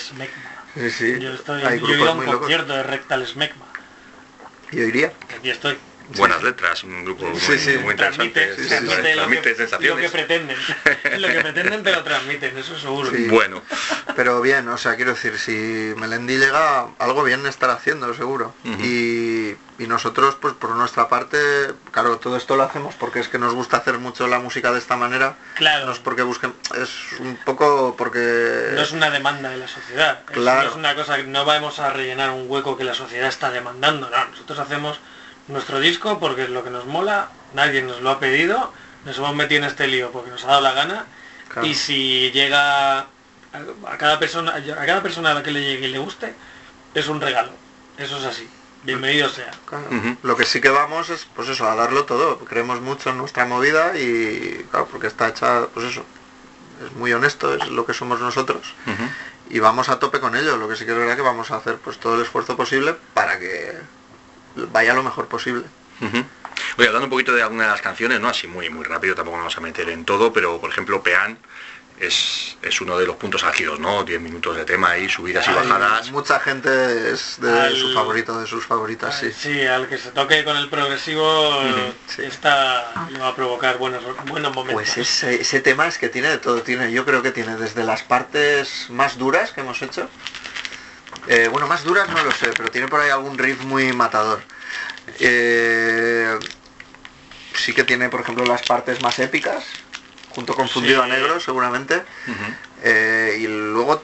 [0.75, 2.40] Sí, sí, Yo, estoy, yo he ido a un muy locos.
[2.40, 3.66] concierto de Rectal Smegma.
[4.73, 5.12] Yo iría.
[5.38, 5.78] Aquí estoy.
[6.10, 7.78] Buenas letras, un grupo muy, Sí, sí.
[7.78, 8.30] muy interesante.
[8.56, 10.04] Transmite, lo, transmite que, lo sensaciones.
[10.04, 10.56] que pretenden.
[11.18, 13.10] lo que pretenden te lo transmiten, eso seguro.
[13.10, 13.26] Sí.
[13.28, 13.62] Bueno,
[14.14, 18.54] Pero bien, o sea, quiero decir, si Melendi llega, algo bien estará haciendo, seguro.
[18.64, 21.38] Y, y nosotros, pues por nuestra parte,
[21.90, 24.78] claro, todo esto lo hacemos porque es que nos gusta hacer mucho la música de
[24.78, 25.36] esta manera.
[25.56, 25.86] Claro.
[25.86, 28.70] No es porque busquen, es un poco porque...
[28.75, 30.20] No es una demanda de la sociedad.
[30.28, 30.62] Es- Claro.
[30.62, 33.50] No es una cosa que no vamos a rellenar un hueco que la sociedad está
[33.50, 34.08] demandando.
[34.08, 35.00] No, nosotros hacemos
[35.48, 38.72] nuestro disco porque es lo que nos mola, nadie nos lo ha pedido,
[39.04, 41.06] nos hemos metido en este lío porque nos ha dado la gana.
[41.48, 41.66] Claro.
[41.66, 43.06] Y si llega a,
[43.86, 46.34] a cada persona, a cada persona a la que le llegue y le guste,
[46.94, 47.50] es un regalo.
[47.98, 48.48] Eso es así.
[48.82, 49.50] Bienvenido sea.
[49.64, 49.86] Claro.
[50.22, 52.38] Lo que sí que vamos es, pues eso, a darlo todo.
[52.38, 56.04] Creemos mucho en nuestra movida y, claro, porque está hecha, pues eso,
[56.84, 58.74] es muy honesto, es lo que somos nosotros.
[59.50, 60.56] Y vamos a tope con ello.
[60.56, 62.94] Lo que sí que es verdad que vamos a hacer pues todo el esfuerzo posible
[63.14, 63.76] para que
[64.72, 65.64] vaya lo mejor posible.
[66.00, 66.25] Ujú.
[66.78, 68.28] Oye, hablando un poquito de algunas de las canciones, ¿no?
[68.28, 71.38] Así muy muy rápido, tampoco vamos a meter en todo, pero por ejemplo Peán
[71.98, 74.04] es, es uno de los puntos álgidos, ¿no?
[74.04, 76.11] 10 minutos de tema ahí, subidas y bajadas.
[76.12, 76.68] Mucha gente
[77.12, 79.33] es de Al- su favorito, de sus favoritas, sí.
[79.33, 81.62] Sí, al que se toque con el progresivo
[82.07, 82.22] sí.
[82.22, 84.74] está le va a provocar buenos buenos momentos.
[84.74, 87.85] Pues ese, ese tema es que tiene de todo, tiene, yo creo que tiene desde
[87.85, 90.11] las partes más duras que hemos hecho.
[91.28, 94.40] Eh, bueno, más duras no lo sé, pero tiene por ahí algún riff muy matador.
[95.20, 96.38] Eh,
[97.54, 99.64] sí que tiene, por ejemplo, las partes más épicas,
[100.30, 101.06] junto con Fundido a.
[101.06, 102.02] Negro, seguramente.
[102.82, 104.02] Eh, y luego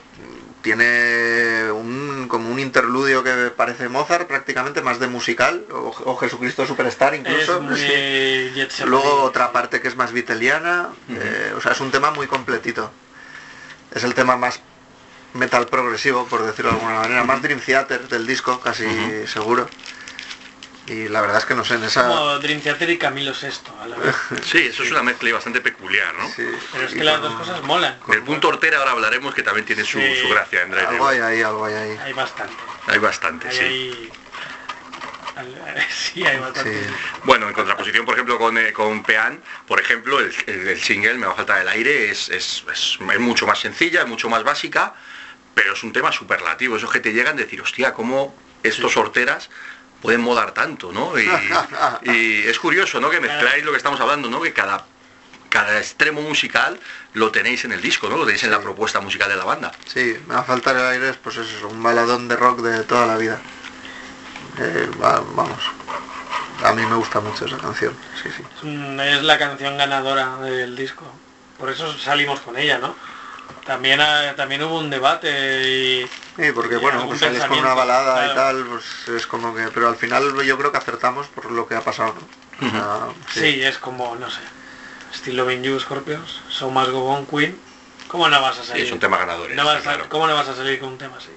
[0.62, 6.66] tiene un, como un interludio que parece Mozart prácticamente, más de musical, o, o Jesucristo
[6.66, 7.60] Superstar es incluso.
[7.60, 7.76] muy
[8.70, 8.84] sí.
[8.86, 12.90] Luego otra parte que es más viteliana, eh, o sea, es un tema muy completito.
[13.94, 14.60] Es el tema más
[15.34, 18.84] metal progresivo, por decirlo de alguna manera, más Dream Theater del disco, casi
[19.26, 19.68] seguro.
[20.88, 22.08] Y la verdad es que no sé, en esa...
[22.08, 23.48] Como Dream Theater y Camilo VI
[23.82, 24.14] a la vez.
[24.44, 26.26] Sí, eso es una mezcla y bastante peculiar, ¿no?
[26.28, 27.98] sí, Pero es y que las con- dos cosas molan.
[28.08, 30.16] Del punto hortera ahora hablaremos que también tiene su, Sí.
[30.20, 31.98] su gracia en Dry Algo hay ahí, algo hay ahí.
[32.02, 32.54] Hay bastante.
[32.88, 33.62] Hay bastante, Hay sí.
[33.62, 34.12] ahí...
[35.36, 36.84] al- Sí, hay bastante.
[36.84, 36.90] Sí.
[37.22, 41.14] Bueno, en contraposición, por ejemplo, con, eh, con Peán, por ejemplo, el, el- el single,
[41.14, 44.28] Me va a faltar el aire, es, es- es- es mucho más sencilla, es mucho
[44.28, 44.94] más básica,
[45.54, 46.76] pero es un tema superlativo.
[46.76, 49.50] Esos que te llegan a decir, hostia, cómo estos horteras
[50.00, 51.18] pueden modar tanto, ¿no?
[51.18, 51.28] Y,
[52.02, 53.10] y es curioso, ¿no?
[53.10, 54.40] Que mezcláis lo que estamos hablando, ¿no?
[54.40, 54.84] Que cada,
[55.48, 56.78] cada extremo musical
[57.14, 58.16] lo tenéis en el disco, ¿no?
[58.16, 59.72] Lo tenéis en la propuesta musical de la banda.
[59.86, 62.60] Sí, me va a faltar el aire, es, pues eso, es un baladón de rock
[62.60, 63.40] de toda la vida.
[64.58, 65.62] Eh, va- vamos,
[66.64, 68.42] a mí me gusta mucho esa canción, sí, sí.
[69.02, 71.04] Es la canción ganadora del disco.
[71.58, 72.94] Por eso salimos con ella, ¿no?
[73.64, 75.28] También, ha- también hubo un debate
[75.68, 76.06] y...
[76.36, 79.68] Sí, porque Y bueno, pues sales con una balada y tal, pues es como que...
[79.72, 82.66] Pero al final yo creo que acertamos por lo que ha pasado, ¿no?
[82.66, 83.62] O sea, Sí.
[83.62, 84.40] es como, no sé.
[85.14, 87.58] Still Loving You, Scorpions, So Must Go On, Queen.
[88.08, 88.86] ¿Cómo no vas a Sí, salir?
[88.86, 89.50] es un tema ganador.
[89.50, 90.06] No claro.
[90.08, 91.30] ¿Cómo no vas a salir con un tema así?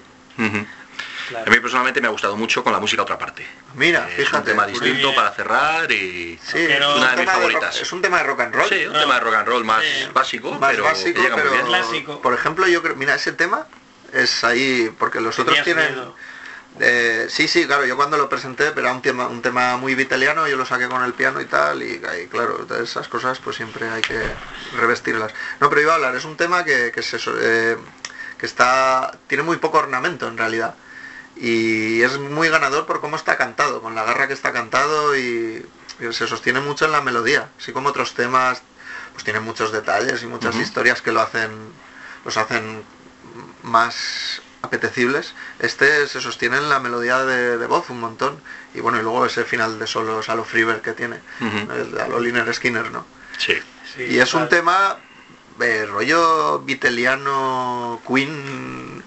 [1.28, 1.50] Claro.
[1.50, 3.46] A mí personalmente me ha gustado mucho con la música otra parte.
[3.74, 4.50] Mira, Es un fíjate.
[4.50, 6.38] tema distinto para cerrar y...
[6.42, 7.80] Sí, Pero- es, un Una de mis tema de rock, favoritas.
[7.82, 8.68] es un tema de rock and roll.
[8.68, 9.00] Sí, un No.
[9.00, 10.08] tema de rock and roll más Sí.
[10.12, 11.66] básico, más pero básico, que llega pero muy bien.
[11.66, 12.22] Clásico.
[12.22, 13.66] por ejemplo yo creo, mira ese tema
[14.12, 16.14] es ahí porque los otros tienen, miedo.
[16.78, 19.94] eh, sí, sí, claro, yo cuando lo presenté pero era un tema, un tema muy
[19.96, 23.38] vitaliano, yo lo saqué con el piano y tal y, y claro, de esas cosas
[23.40, 24.20] pues siempre hay que
[24.78, 25.32] revestirlas.
[25.60, 27.76] No, pero iba a hablar, es un tema que, que se, eh,
[28.38, 30.74] que está, tiene muy poco ornamento en realidad
[31.36, 35.64] y es muy ganador por cómo está cantado, con la garra que está cantado y,
[36.00, 38.62] y se sostiene mucho en la melodía, así como otros temas
[39.12, 41.50] pues tienen muchos detalles y muchas historias que lo hacen
[42.24, 42.82] los hacen
[43.62, 45.34] más apetecibles.
[45.58, 48.40] Este se sostiene en la melodía de, de voz un montón
[48.74, 51.72] y bueno, y luego ese final de solos a lo Freebird que tiene, Ujú.
[51.72, 53.06] el de a lo Liner Skinner, ¿no?
[53.38, 53.54] Sí.
[53.94, 54.98] Sí, Y es un tema
[55.60, 59.02] eh, rollo viteliano Queen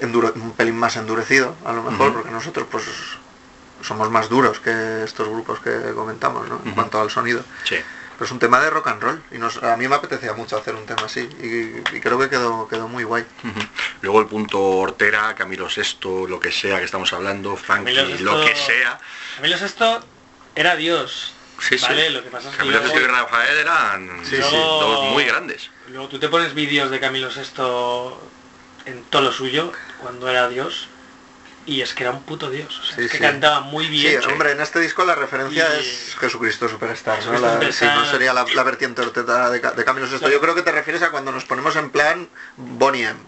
[0.00, 2.84] endure- un pelín más endurecido, a lo mejor, porque nosotros pues
[3.82, 6.60] somos más duros que estos grupos que comentamos, ¿no?
[6.64, 7.44] En cuanto al sonido.
[7.64, 7.76] Sí.
[8.14, 10.56] Pero es un tema de rock and roll y nos, a mí me apetecía mucho
[10.56, 13.26] hacer un tema así y, y creo que quedó, quedó muy guay.
[14.00, 18.46] Luego el punto Hortera, Camilo Sesto, lo que sea que estamos hablando, Funky, Camilo lo
[18.46, 18.98] que sea.
[19.36, 20.02] Camilo Sesto
[20.54, 21.34] era Dios.
[21.60, 21.84] Sí, sí.
[21.86, 24.56] Vale, lo que pasa es que Camilo y Rafael eran Sí, sí.
[24.56, 25.70] dos muy grandes.
[25.88, 28.18] Luego tú te pones vídeos de Camilo Sesto
[28.86, 30.88] en todo lo suyo, cuando era Dios,
[31.66, 32.78] y es que era un puto Dios.
[32.78, 33.22] O sea, Sí, es que sí.
[33.22, 34.24] cantaba muy Sí, bien.
[34.30, 37.20] hombre, en este disco la referencia Y- es Jesucristo Superstar, ¿no?
[37.20, 37.88] Jesucristo La- Superstar.
[37.92, 39.10] sí, no sería la, la vertiente de,
[39.60, 40.28] de Camilo Sesto.
[40.30, 43.18] Yo creo que te refieres a cuando nos ponemos en plan Bonnie M.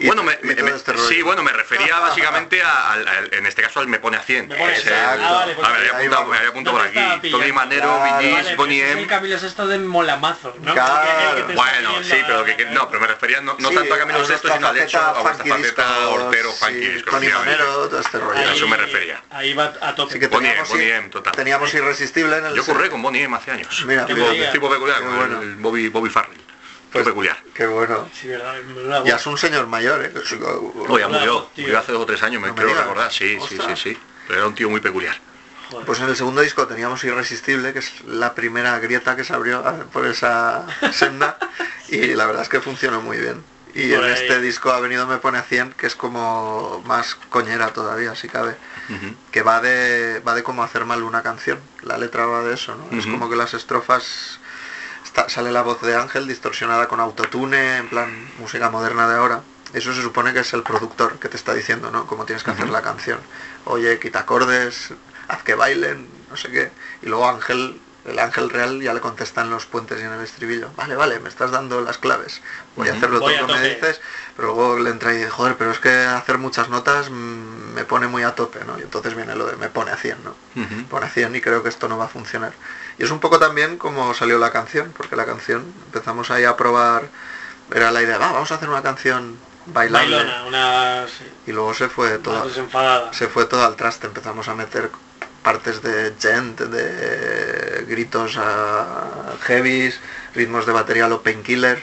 [0.00, 3.80] Y- bueno, me, este sí, bueno, me refería básicamente a- al, al- en este caso
[3.80, 4.48] al Me Pone a 100.
[4.48, 4.94] Me Pone a Ese- 100.
[4.98, 7.30] Ah, vale, pues a ver, había apuntado, me había apuntado No por aquí.
[7.30, 8.18] Tony Manero, Claro.
[8.18, 9.06] Vinis, Vale, pero Bonnie M.
[9.06, 10.72] Camilo Sesto de Molamazo, ¿no?
[10.74, 11.46] Claro.
[11.54, 14.18] Bueno, sí, pero que, que- no, pero me refería no, no Sí, tanto a Camilo
[14.18, 15.84] nuestra sino al hecho a vuestra faceta
[16.52, 17.28] sí, funky, Tony.
[17.28, 18.38] Manero, todo este rollo.
[18.38, 19.22] A eso me Ahí- refería.
[19.30, 20.10] Ahí va a tope.
[20.10, 21.32] Así que Bonnie teníamos, M, Bonnie M, total.
[21.34, 23.84] teníamos Irresistible en el Yo curré con Bonnie M hace años.
[23.86, 25.02] Mira, tipo, peculiar,
[25.42, 26.38] el Bobby, Bobby Farrell.
[26.92, 27.36] Pues- Qué peculiar.
[27.54, 28.08] Qué bueno.
[28.12, 30.12] Sí, verdad, verdad, Ya es un señor mayor, ¿eh?
[30.88, 31.42] No, ya murió.
[31.54, 31.64] tío.
[31.64, 33.12] Murió hace dos o tres años, me creo recordar.
[33.12, 33.98] Sí, sí, sí, sí.
[34.26, 35.16] Pero era un tío muy peculiar.
[35.70, 35.84] Joder.
[35.84, 39.62] Pues en el segundo disco teníamos Irresistible, que es la primera grieta que se abrió
[39.66, 41.36] ah, por esa senda,
[41.88, 43.44] y la verdad es que funcionó muy bien.
[43.74, 44.22] Y Por en ahí.
[44.22, 48.26] este disco ha venido Me Pone a 100, que es como más coñera todavía, si
[48.28, 48.56] cabe,
[49.30, 51.60] que va de, va de cómo hacer mal una canción.
[51.82, 52.98] La letra va de eso, ¿no?
[52.98, 54.37] Es como que las estrofas...
[55.08, 59.42] está- sale la voz de Ángel distorsionada con autotune, en plan música moderna de ahora.
[59.72, 62.06] Eso se supone que es el productor que te está diciendo, ¿no?
[62.06, 63.18] Cómo tienes que hacer la canción.
[63.64, 64.92] Oye, quita acordes,
[65.28, 66.70] haz que bailen, no sé qué.
[67.02, 70.22] Y luego Ángel, el Ángel real ya le contesta en los puentes y en el
[70.22, 70.70] estribillo.
[70.76, 72.40] Vale, vale, me estás dando las claves.
[72.76, 74.00] Voy a hacerlo todo lo que me dices.
[74.36, 78.06] Pero luego le entra y dice, joder, pero es que hacer muchas notas me pone
[78.06, 78.78] muy a tope, ¿no?
[78.78, 80.34] Y entonces viene lo de me pone a 100, ¿no?
[80.88, 82.52] Pone a 100 y creo que esto no va a funcionar.
[82.98, 86.56] Y es un poco también como salió la canción, porque la canción empezamos ahí a
[86.56, 87.08] probar,
[87.74, 90.16] era la idea, va, vamos a hacer una canción bailable.
[90.16, 91.06] Bailona, una...
[91.06, 93.12] sí, Y luego se fue desenfadada.
[93.12, 94.90] se fue todo al traste, empezamos a meter
[95.48, 99.98] partes de gent, de gritos a heavies,
[100.34, 101.82] ritmos de batería a lo painkiller,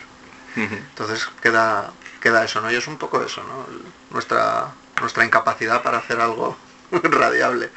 [0.56, 2.71] entonces queda queda eso, ¿no?
[2.71, 3.65] Y es un poco eso, ¿no?
[4.12, 6.56] Nuestra nuestra incapacidad para hacer algo
[6.91, 7.71] radiable.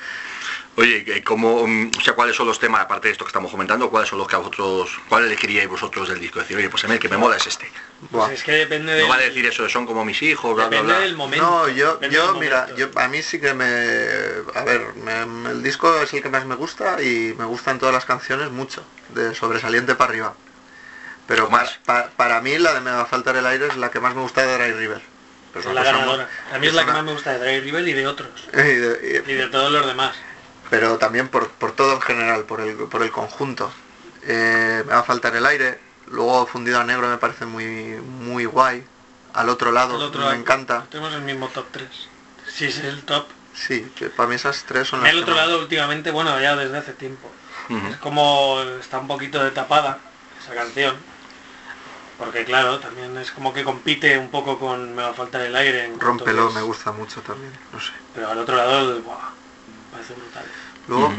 [0.78, 3.90] Oye, ¿cómo, mm, o sea, ¿cuáles son los temas, aparte de esto que estamos comentando,
[3.90, 6.38] cuáles son los que a vosotros, cuál elegiríais vosotros del disco?
[6.38, 7.68] Decir, oye, pues a mí el que me mola es este.
[8.12, 9.02] Pues es que depende del...
[9.02, 11.02] No vale decir eso son como mis hijos, bla, bla, Depende bla.
[11.04, 11.44] del momento.
[11.44, 13.66] No, yo, yo del mira, yo, a mí sí que me...
[14.54, 17.92] A ver, me- el disco es el que más me gusta y me gustan todas
[17.92, 20.34] las canciones mucho, de sobresaliente para arriba.
[21.26, 21.80] Pero ¿O más?
[21.84, 23.98] pa- pa- para mí la de Me va a faltar el aire es la que
[23.98, 25.02] más me gusta de Dry River.
[25.52, 26.28] Pero Es una la ganadora.
[26.50, 28.30] muy- A mí es la que más me gusta de Dry River y de otros.
[28.52, 30.14] y de- y- Y de todos los demás.
[30.70, 33.70] Pero también por, por todo en general, por el, por el conjunto.
[34.22, 37.64] Eh, me va a faltar el aire, luego fundido a negro me parece muy,
[38.00, 38.84] muy guay.
[39.34, 40.86] Al otro lado El otro me encanta.
[40.90, 41.88] Tenemos el mismo top 3.
[42.46, 43.26] Si es el top.
[43.54, 46.54] Sí, que para mí esas tres son las El otro más- lado últimamente, bueno, ya
[46.56, 47.30] desde hace tiempo.
[47.90, 49.98] Es como está un poquito de tapada
[50.42, 50.96] esa canción.
[52.18, 55.54] Porque claro, también es como que compite un poco con Me va a faltar el
[55.54, 55.84] aire.
[55.84, 57.92] en que me gusta mucho también, no sé.
[58.14, 59.47] Pero al otro lado, buah, me
[59.98, 60.44] parece brutal.
[60.86, 61.12] Luego,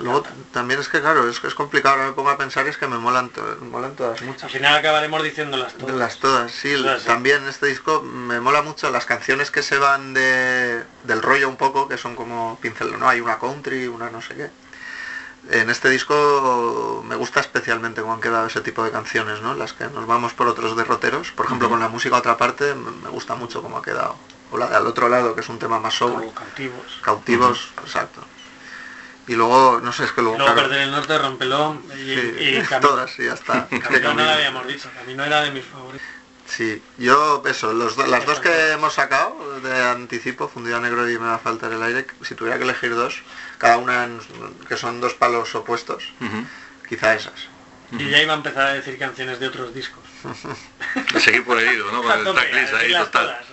[0.00, 2.70] luego también es que claro, es que es complicado, ahora me pongo a pensar y
[2.70, 4.50] es que me molan, to- me molan todas Al muchas.
[4.50, 5.96] final acabaremos diciéndolas todas.
[5.96, 7.06] Las todas, sí, Todas, sí.
[7.08, 11.56] también este disco me mola mucho las canciones que se van de, del rollo un
[11.56, 13.08] poco, que son como pincel, ¿no?
[13.08, 14.50] Hay una country, una no sé qué.
[15.50, 19.54] En este disco me gusta especialmente cómo han quedado ese tipo de canciones, ¿no?
[19.54, 21.32] Las que nos vamos por otros derroteros.
[21.32, 24.14] Por ejemplo, con la música a otra parte me me gusta mucho cómo ha quedado.
[24.52, 26.12] O la de al otro lado, que es un tema más soul.
[26.12, 26.98] Como cautivos.
[27.02, 28.22] Cautivos, exacto.
[29.26, 30.36] Y luego, no sé, es que luego...
[30.36, 32.88] Luego claro, Perder el Norte, Rompeló y, sí, y Camino.
[32.90, 33.66] todas, y ya está.
[33.82, 36.06] Camino no la habíamos dicho, Camino era de mis favoritos.
[36.44, 41.08] Sí, yo, eso, los do- las dos que hemos sacado de anticipo, Fundido a Negro
[41.08, 43.22] y Me va a faltar el aire, si tuviera que elegir dos,
[43.58, 44.20] cada una en-
[44.68, 46.12] que son dos palos opuestos,
[46.86, 47.48] quizá esas.
[47.92, 50.02] Y ya iba a empezar a decir canciones de otros discos.
[51.22, 52.02] Seguir por hilo, ¿no?
[52.02, 53.10] Con el tracklist ahí total.
[53.10, 53.46] todas.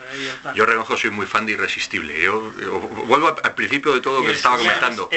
[0.55, 2.21] Yo reconozco soy muy fan de Irresistible.
[2.21, 5.09] Yo, yo vuelvo al principio de todo lo que es- estaba comentando.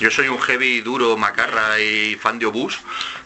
[0.00, 2.78] Yo soy un heavy duro, macarra y fan de Obús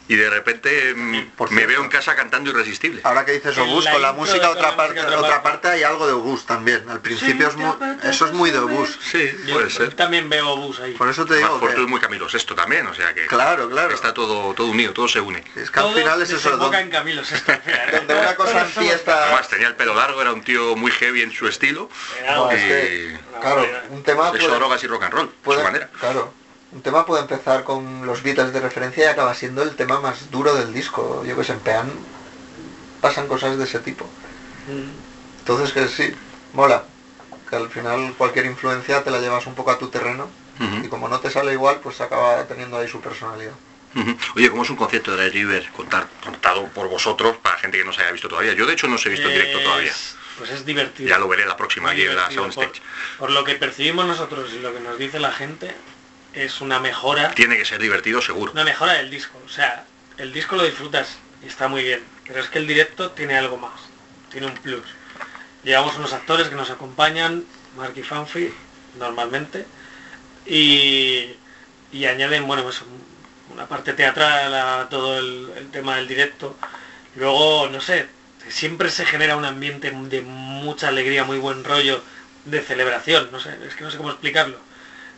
[0.06, 0.94] y de repente
[1.36, 3.00] Por me veo en casa cantando Irresistible.
[3.04, 5.42] Ahora que dices Obús, con la música otra parte, otra otra parte.
[5.42, 6.88] parte hay algo de Obús también.
[6.88, 8.98] Al principio es muy, eso es muy de Obús.
[9.02, 9.94] Sí, Yo puede ser.
[9.94, 10.92] también veo bus ahí.
[10.94, 13.68] Por eso te Además, digo es que, muy Camilo Sesto también, o sea que claro,
[13.70, 13.94] claro.
[13.94, 15.42] está todo, todo unido, todo se une.
[15.56, 16.56] Es que al final es eso.
[16.56, 17.22] Donde, en Camilo
[17.92, 19.24] donde una cosa empieza.
[19.24, 21.88] Además tenía el pelo largo, era un tío muy heavy en su estilo.
[22.26, 25.88] No, es que, claro, un tema puede, drogas y rock and roll, puede- su manera.
[25.98, 26.32] claro,
[26.74, 30.30] un tema puede empezar con los Beatles de referencia y acaba siendo el tema más
[30.30, 31.24] duro del disco.
[31.24, 31.92] Yo que sé, en Pean
[33.00, 34.04] pasan cosas de ese tipo.
[34.66, 34.90] Mm.
[35.40, 36.14] Entonces que sí,
[36.52, 36.84] mola.
[37.48, 40.28] Que al final cualquier influencia te la llevas un poco a tu terreno
[40.84, 43.52] y como no te sale igual, pues acaba teniendo ahí su personalidad.
[44.36, 47.84] Oye, ¿cómo es un concierto de Dry River contar, contado por vosotros para gente que
[47.84, 48.52] no se haya visto todavía?
[48.54, 49.92] Yo de hecho no os he visto en directo Es- todavía.
[50.38, 51.08] Pues es divertido.
[51.08, 52.42] Ya lo veré la próxima allí en la divertido.
[52.44, 52.80] Soundstage.
[53.18, 55.76] Por, por lo que percibimos nosotros y lo que nos dice la gente,
[56.34, 58.52] es una mejora, Tiene que ser divertido seguro.
[58.52, 59.40] una mejora del disco.
[59.44, 59.84] O sea,
[60.18, 63.56] el disco lo disfrutas y está muy bien, pero es que el directo tiene algo
[63.56, 63.72] más,
[64.30, 64.84] tiene un plus.
[65.62, 67.44] Llevamos unos actores que nos acompañan,
[67.76, 68.52] Mark y Fanfi,
[68.98, 69.66] normalmente,
[70.46, 71.34] y,
[71.92, 72.82] y añaden, bueno, pues
[73.52, 76.56] una parte teatral a todo el, el tema del directo.
[77.16, 78.06] Luego, no sé,
[78.48, 82.02] siempre se genera un ambiente de mucha alegría, muy buen rollo,
[82.44, 84.58] de celebración, no sé, es que no sé cómo explicarlo.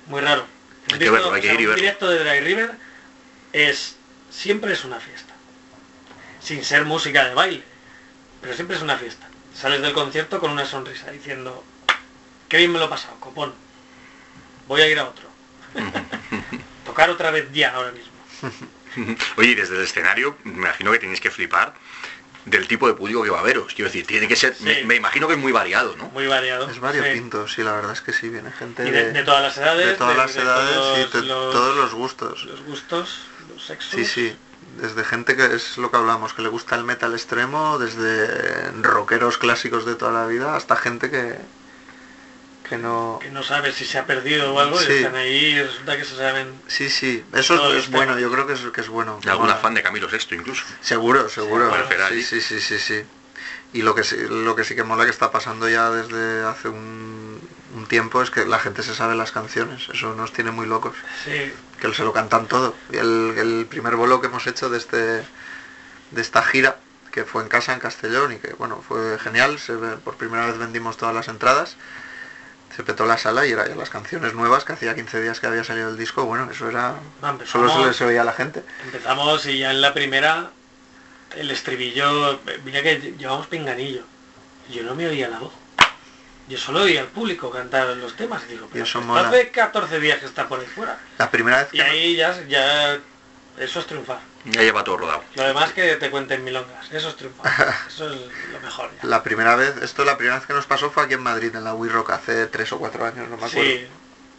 [0.06, 0.46] Muy raro.
[0.88, 2.70] Un Hay que verlo, hay o que sea, ir y un directo de Dry River
[3.52, 3.96] es
[4.30, 5.34] siempre es una fiesta.
[6.40, 7.62] Sin ser música de baile,
[8.40, 9.26] pero siempre es una fiesta.
[9.54, 11.64] Sales del concierto con una sonrisa diciendo,
[12.48, 13.54] qué bien me lo he pasado, copón.
[14.68, 15.28] Voy a ir a otro.
[16.84, 18.12] Tocar otra vez ya ahora mismo.
[19.36, 21.74] Oye, y desde el escenario, me imagino que tenéis que flipar
[22.46, 23.74] del tipo de público que va a veros.
[23.74, 24.64] Quiero decir, tiene que ser, Sí.
[24.64, 26.04] me, me imagino que es muy variado, ¿no?
[26.10, 26.68] Muy variado.
[26.68, 26.80] Es sí.
[26.80, 29.86] variopinto, sí, la verdad es que sí, viene gente Y de, de todas las edades.
[29.86, 32.44] de todas las de edades todos y de los, todos los gustos.
[32.44, 33.20] los gustos,
[33.52, 33.90] los sexos.
[33.94, 34.36] Sí, sí.
[34.80, 39.38] Desde gente que es lo que hablamos, que le gusta el metal extremo, desde rockeros
[39.38, 41.36] clásicos de toda la vida, hasta gente que,
[42.68, 43.18] que no...
[43.22, 44.92] Que no sabes si se ha perdido o algo Sí.
[44.92, 46.52] y están ahí y resulta que se saben.
[46.66, 49.18] Sí, sí, eso es, bueno, yo creo que es, que es bueno.
[49.20, 50.64] que Algún fan de Camilo Sexto incluso.
[50.80, 51.68] Seguro, seguro.
[51.68, 53.02] bueno, sí, sí, sí, sí, sí.
[53.72, 56.68] Y lo que sí, lo que sí que mola que está pasando ya desde hace
[56.68, 57.40] un,
[57.74, 59.88] un tiempo es que la gente se sabe las canciones.
[59.92, 60.94] Eso nos tiene muy locos.
[61.24, 62.74] Sí, Que se lo cantan todo.
[62.92, 66.76] Y el, el primer bolo que hemos hecho de este de esta gira,
[67.10, 69.58] que fue en casa en Castellón y que bueno, fue genial.
[69.58, 71.76] Se ve- por primera vez vendimos todas las entradas.
[72.76, 75.46] Se petó la sala y era ya las canciones nuevas que hacía 15 días que
[75.46, 76.26] había salido el disco.
[76.26, 76.96] Bueno, eso era.
[77.22, 77.48] Empezamos.
[77.48, 78.62] Solo se les oía a la gente.
[78.84, 80.50] empezamos y ya en la primera
[81.34, 84.02] el estribillo, mira que llevamos pinganillo.
[84.70, 85.52] Yo no me oía la voz.
[86.48, 89.28] Yo solo oía al público cantar los temas y digo, pero eso mola.
[89.28, 90.98] hace 14 días que está por ahí fuera.
[91.16, 92.98] La primera vez que Y ahí ya, ya
[93.58, 94.20] eso es triunfar.
[94.46, 95.24] Ya lleva todo rodado.
[95.34, 97.74] Lo demás que te cuenten milongas, eso es triunfar.
[97.88, 98.20] Eso es
[98.52, 99.08] lo mejor ya.
[99.08, 101.64] La primera vez, esto la primera vez que nos pasó fue aquí en Madrid, en
[101.64, 103.60] la We Rock, hace tres o cuatro años, no me acuerdo.
[103.68, 103.86] Sí,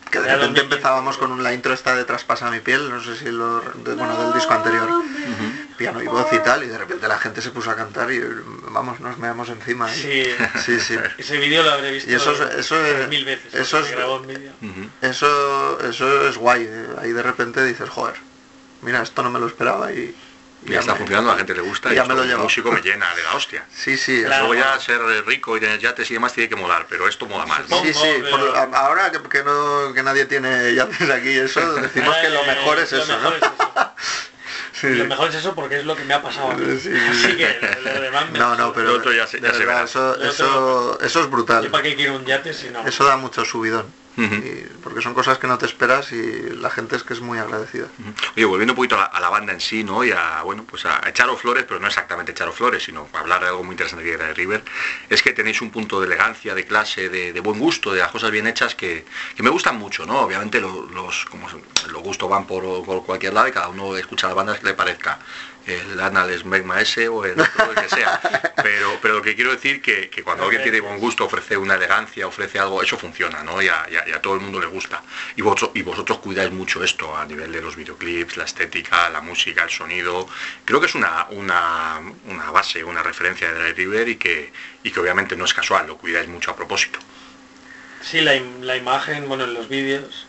[0.09, 3.03] que de repente 2015, empezábamos con un, la intro esta de Traspasa mi piel, no
[3.03, 4.87] sé si lo, de- bueno, del disco anterior,
[5.77, 8.21] piano y voz y tal, y de repente la gente se puso a cantar y
[8.69, 9.91] vamos, nos meamos encima.
[9.93, 9.95] ¿eh?
[10.55, 10.59] sí.
[10.65, 10.97] sí, sí.
[11.17, 13.53] Ese vídeo lo habré visto Y eso es- eso es- mil veces.
[13.53, 14.53] eso es- grabó vídeo.
[14.61, 14.89] Ujú.
[15.01, 16.87] Eso, eso es guay, eh.
[17.01, 18.15] ahí de repente dices, joder,
[18.87, 20.15] mira, esto no me lo esperaba y...
[20.65, 22.25] Y ya está me- funcionando, a la gente le gusta y ya esto me lo
[22.25, 22.43] llevo.
[22.43, 23.63] músico me llena de la hostia.
[23.69, 24.47] Sí, sí, Claro.
[24.47, 27.45] Luego ya ser rico y tener yates y demás tiene que molar, pero esto mola
[27.45, 27.61] más.
[27.63, 27.85] Supongo.
[27.85, 32.15] Sí, sí, por a- ahora que, que no, que nadie tiene yates aquí, eso, decimos
[32.17, 33.35] que lo Eh, mejor es lo eso, mejor ¿no?
[33.37, 33.71] es eso.
[34.79, 36.65] Sí, Lo mejor es eso porque es lo que me ha pasado a mí.
[36.79, 37.25] Sí, sí, sí.
[37.25, 39.59] Así que lo demás me No, no, pero Lo otro ya se- de ya se
[39.65, 39.85] verdad, verá.
[39.85, 41.63] eso, Lo eso, eso es brutal.
[41.63, 42.85] Yo para qué quiero un yate si no.
[42.87, 43.91] Eso da mucho subidón.
[44.17, 47.37] Y- porque son cosas que no te esperas y la gente es que es muy
[47.37, 47.87] agradecida.
[48.35, 50.03] Oye, volviendo un poquito a la, a la banda en sí, ¿no?
[50.03, 53.47] Y a, bueno, pues a echaros flores, pero no exactamente echaros flores, sino hablar de
[53.49, 54.63] algo muy interesante que de River,
[55.09, 58.11] es que tenéis un punto de elegancia, de clase, de, de buen gusto, de las
[58.11, 60.21] cosas bien hechas que, que me gustan mucho, ¿no?
[60.21, 61.47] Obviamente lo- los, como
[61.89, 64.73] los gustos van por, por cualquier lado y cada uno escucha las bandas que le
[64.73, 65.19] parezca.
[65.67, 68.21] El Anal Smegma ese o el otro, el que sea.
[68.63, 71.75] Pero, pero lo que quiero decir que, que cuando alguien tiene buen gusto, ofrece una
[71.75, 73.61] elegancia, ofrece algo, eso funciona, ¿no?
[73.61, 75.03] Y a, y a- y a todo el mundo le gusta.
[75.35, 79.21] Y vosotros, y vosotros cuidáis mucho esto a nivel de los videoclips, la estética, la
[79.21, 80.27] música, el sonido.
[80.65, 84.51] Creo que es una, una, una base, una referencia de Dry River y que,
[84.83, 86.99] y que obviamente no es casual, lo cuidáis mucho a propósito.
[88.01, 90.26] Sí, la, im- la imagen, bueno, en los vídeos,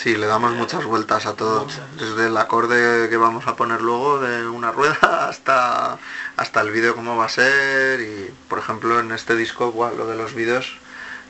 [0.00, 1.64] Sí, le damos muchas vueltas a todo.
[1.64, 1.96] Muchas.
[1.96, 4.96] Desde el acorde que vamos a poner luego de una rueda
[5.28, 5.98] hasta,
[6.36, 8.00] hasta el vídeo cómo va a ser.
[8.00, 10.76] Y por ejemplo en este disco, guau, lo de los vídeos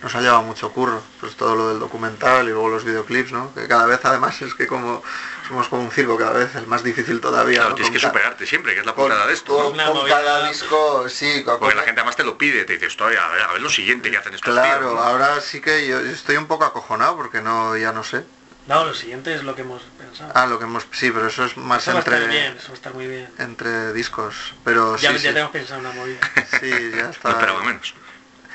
[0.03, 1.03] nos ha llevado mucho curro.
[1.19, 3.55] Pues todo lo del documental y luego los videoclips, ¿no?
[3.55, 5.03] Que cada vez además es que como
[5.49, 7.61] somos como un circo cada vez, el más difícil todavía.
[7.61, 7.75] Claro, ¿no?
[7.77, 9.57] tienes que Con superarte siempre, que es la putada de esto.
[9.57, 13.17] con- cada disco, sí, con- Porque la gente además te lo pide, te dice, estoy,
[13.17, 15.01] a ver, a ver lo siguiente que hacen estos Claro, tíos, ¿no?
[15.03, 18.25] ahora sí que yo estoy un poco acojonado porque no, ya no sé.
[18.69, 20.31] No, lo siguiente es lo que hemos pensado.
[20.35, 22.55] Ah, lo que hemos, sí, pero eso es más eso va a estar entre, bien,
[22.59, 23.29] eso va a estar muy bien.
[23.39, 24.35] entre discos.
[24.63, 26.19] Pero ya, sí, ya sí, tenemos pensado una movida.
[26.61, 27.31] sí, ya No está.
[27.31, 27.95] esperaba menos.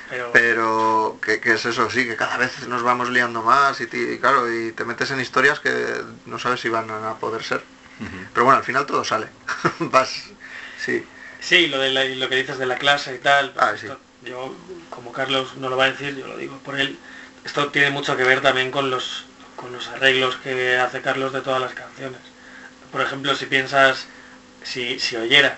[0.10, 3.88] Pero, Pero que, que es eso, sí, que cada vez nos vamos liando más y,
[4.20, 7.64] claro, y te metes en historias que no sabes si van a poder ser.
[8.34, 9.28] Pero bueno, al final todo sale.
[9.80, 10.26] Vas,
[10.78, 11.04] sí,
[11.40, 13.52] sí, lo, de la- lo que dices de la clase y tal.
[13.52, 14.54] pues Ah, esto- Yo,
[14.92, 16.98] como Carlos no lo va a decir, yo lo digo por él.
[17.46, 19.26] Esto tiene mucho que ver también con los,
[19.64, 22.20] con los arreglos que hace Carlos de todas las canciones.
[22.92, 24.08] Por ejemplo, si piensas,
[24.62, 25.58] si, si oyeras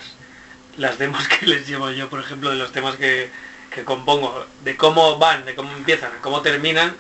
[0.78, 3.32] las demos que les llevo yo, por ejemplo, de los temas que,
[3.74, 6.96] que compongo, de cómo van, de cómo empiezan, de cómo terminan,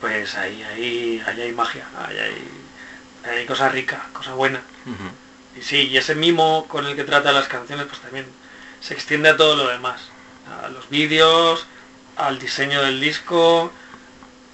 [0.00, 2.48] pues ahí, ahí, ahí hay magia, ahí hay,
[3.24, 4.62] ahí hay cosa rica, cosa buena.
[5.58, 8.26] Y sí, y ese mimo con el que trata las canciones, pues también
[8.80, 10.02] se extiende a todo lo demás.
[10.62, 11.66] A los vídeos,
[12.14, 13.72] al diseño del disco,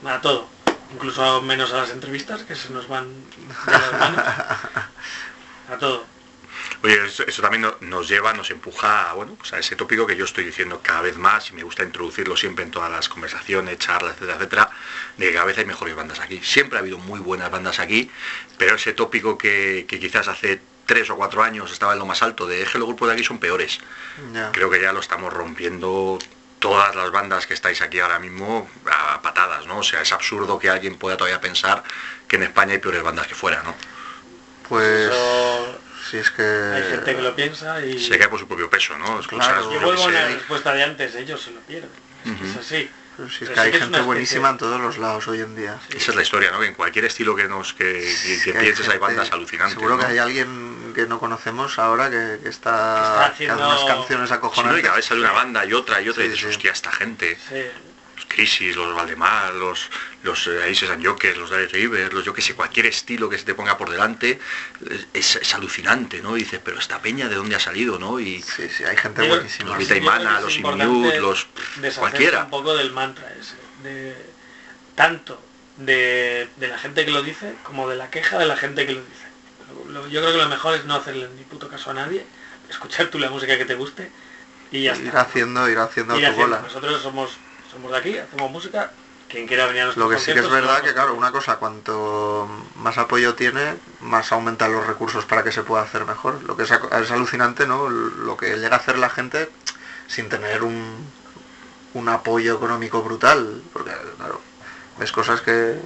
[0.06, 0.51] a todo.
[0.94, 3.06] Incluso menos a las entrevistas, que se nos van
[3.66, 4.24] de las manos.
[5.70, 6.04] A todo.
[6.82, 10.06] Oye, eso, eso también no- nos lleva, nos empuja a, bueno, pues a ese tópico
[10.06, 13.08] que yo estoy diciendo cada vez más y me gusta introducirlo siempre en todas las
[13.08, 14.70] conversaciones, charlas, etcétera, etcétera,
[15.16, 16.40] de que cada vez hay mejores bandas aquí.
[16.42, 18.10] Siempre ha habido muy buenas bandas aquí,
[18.58, 22.22] pero ese tópico que, que quizás hace tres o cuatro años estaba en lo más
[22.22, 23.78] alto de es que los grupos de aquí son peores.
[24.52, 26.18] Creo que ya lo estamos rompiendo
[26.62, 29.78] todas las bandas que estáis aquí ahora mismo a patadas, ¿no?
[29.78, 31.82] O sea, es absurdo que alguien pueda todavía pensar
[32.26, 33.74] que en España hay peores bandas que fuera, ¿no?
[34.68, 35.78] Pues Eso
[36.10, 36.42] sí es que...
[36.42, 37.98] hay gente que lo piensa y...
[38.02, 39.20] Se cae por su propio peso, ¿no?
[39.20, 39.72] Escuchas Claro.
[39.72, 41.90] Yo vuelvo a la respuesta de antes, ellos se lo pierden.
[42.24, 42.44] Ujú.
[42.46, 42.90] Es así.
[43.16, 45.40] Pero si es que sí hay que es gente buenísima en todos los lados hoy
[45.40, 45.78] en día.
[45.90, 45.98] Sí.
[45.98, 46.62] Esa es la historia, ¿no?
[46.62, 47.84] En cualquier estilo que nos que,
[48.44, 49.74] que- hay pienses hay gente- bandas alucinantes.
[49.74, 53.96] Seguro que hay alguien que no conocemos ahora que, que está, que haciendo- hace unas
[53.96, 54.38] canciones Sí, ¿no?
[54.38, 54.80] acojonantes.
[54.80, 56.54] Y cada vez sale una banda y otra y otra y Sí, dices, sí.
[56.56, 57.38] hostia, esta gente.
[57.48, 57.62] Sí.
[58.16, 59.90] Los Crisis, los Valdemar, los,
[60.22, 63.36] los eh, Aces and Jokers, los Dire Rivers, los yo que sé, cualquier estilo que
[63.38, 64.38] se te ponga por delante
[65.12, 66.36] es, es alucinante, ¿no?
[66.36, 68.20] Y dices, pero esta peña de dónde ha salido, ¿no?
[68.20, 69.70] Y Sí, sí, hay gente Yo- buenísima.
[69.70, 71.46] los Sí, Vita y yo creo que Mana, es los Immute, los
[71.98, 72.44] cualquiera.
[72.44, 74.16] un poco del mantra ese, de
[74.94, 75.42] tanto
[75.78, 78.92] de, de la gente que lo dice como de la queja de la gente que
[78.92, 79.21] lo dice.
[79.88, 82.24] Lo- yo creo que lo mejor es no hacerle ni puto caso a nadie,
[82.68, 84.10] escuchar tú la música que te guste
[84.70, 85.20] y ya ir está.
[85.22, 86.56] haciendo, ir haciendo Ir tu haciendo.
[86.56, 86.62] bola.
[86.62, 87.30] Nosotros somos,
[87.70, 88.90] somos de aquí, hacemos música,
[89.28, 91.56] quien quiera venir a nuestros Lo que sí que es verdad que, claro, una cosa,
[91.56, 96.42] cuanto más apoyo tiene, más aumentan los recursos para que se pueda hacer mejor.
[96.44, 97.88] Lo que es, es alucinante, ¿no?
[97.88, 99.48] Lo que llega a hacer la gente
[100.06, 101.06] sin tener un,
[101.94, 103.62] un apoyo económico brutal.
[103.72, 104.40] Porque, claro,
[104.98, 105.78] ves cosas que,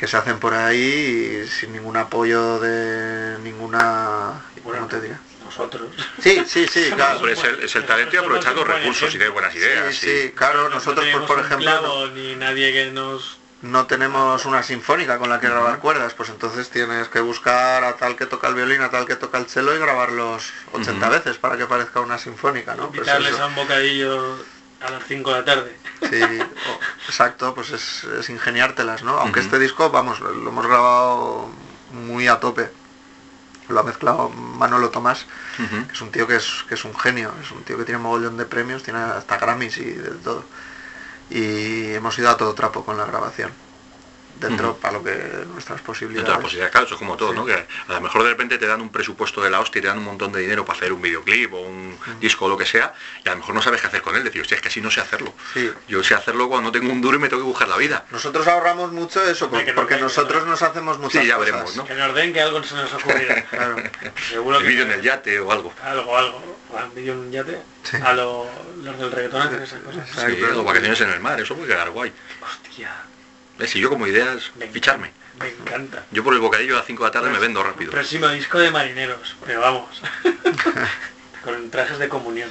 [0.00, 4.40] que se hacen por ahí y sin ningún apoyo de ninguna...
[4.54, 5.20] ¿Cómo Bueno, te diría?
[5.44, 5.90] Nosotros.
[6.22, 7.18] Sí, sí, sí, claro.
[7.18, 9.94] Hombre, es el, es el talento y aprovechar los recursos y de buenas ideas.
[9.94, 11.82] Sí, sí, claro, No nosotros, pues, por un ejemplo...
[11.82, 16.30] no- ni nadie que nos no tenemos una sinfónica con la que grabar cuerdas, pues
[16.30, 19.44] entonces tienes que buscar a tal que toca el violín, a tal que toca el
[19.50, 21.12] cello y grabarlos 80 Ujú.
[21.14, 22.86] veces para que parezca una sinfónica, ¿no?
[22.88, 23.42] Pues invitarles eso.
[23.42, 24.38] a un bocadillo
[24.80, 25.76] a las 5 de la tarde.
[26.08, 26.20] Sí,
[27.06, 29.12] exacto, pues es, es ingeniártelas, ¿no?
[29.18, 31.48] Aunque este disco, vamos, lo hemos grabado
[31.92, 32.70] muy a tope.
[33.68, 37.32] Lo ha mezclado Manolo Tomás, que es un tío que es, que es un genio,
[37.40, 40.44] es un tío que tiene mogollón de premios, tiene hasta Grammys y de todo.
[41.28, 43.52] Y hemos ido a todo trapo con la grabación.
[44.40, 45.12] Dentro, para lo que
[45.52, 46.24] nuestras De posibilidades.
[46.24, 47.36] todas las posibilidades, claro, eso es como todo, Sí.
[47.36, 47.44] ¿no?
[47.46, 49.88] Que a lo mejor de repente te dan un presupuesto de la hostia y te
[49.88, 52.64] dan un montón de dinero para hacer un videoclip o un disco o lo que
[52.66, 54.24] sea, y a lo mejor no sabes qué hacer con él.
[54.24, 55.34] Decir, hostia, es que así no sé hacerlo.
[55.54, 55.70] Sí.
[55.88, 58.06] Yo sé hacerlo cuando tengo un duro y me tengo que buscar la vida.
[58.10, 61.52] Nosotros ahorramos mucho eso, porque nos nosotros nos hacemos muchas Sí, ya cosas.
[61.52, 61.84] veremos, ¿no?
[61.84, 63.44] Que nos den que algo se nos ocurrirá.
[63.50, 63.76] Claro.
[64.28, 65.72] Seguro El que vídeo en el yate o algo.
[65.84, 66.56] algo, algo.
[66.70, 67.60] Un vídeo en un yate.
[67.82, 67.96] Sí.
[68.02, 68.48] A lo-
[68.82, 70.08] los del reggaetón hacen esas cosas.
[70.08, 72.12] Sí, o vacaciones en el mar, eso puede quedar guay.
[72.40, 72.90] Hostia,
[73.66, 75.10] Si yo como ideas, me ficharme.
[75.38, 76.04] Me encanta.
[76.10, 77.90] Yo por el bocadillo a las 5 de la tarde me vendo rápido.
[77.90, 80.02] Próximo disco de marineros, pero vamos.
[81.44, 82.50] Con trajes de comunión.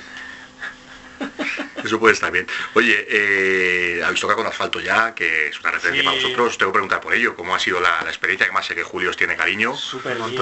[1.83, 2.47] Eso puede estar bien.
[2.73, 6.05] Oye, eh, habéis tocado con asfalto ya, que es una referencia Sí.
[6.07, 6.57] para vosotros.
[6.57, 8.83] Tengo que preguntar por ello, cómo ha sido la, la experiencia, que más sé que
[8.83, 9.75] Julio os tiene cariño.
[9.75, 10.41] Súper bien.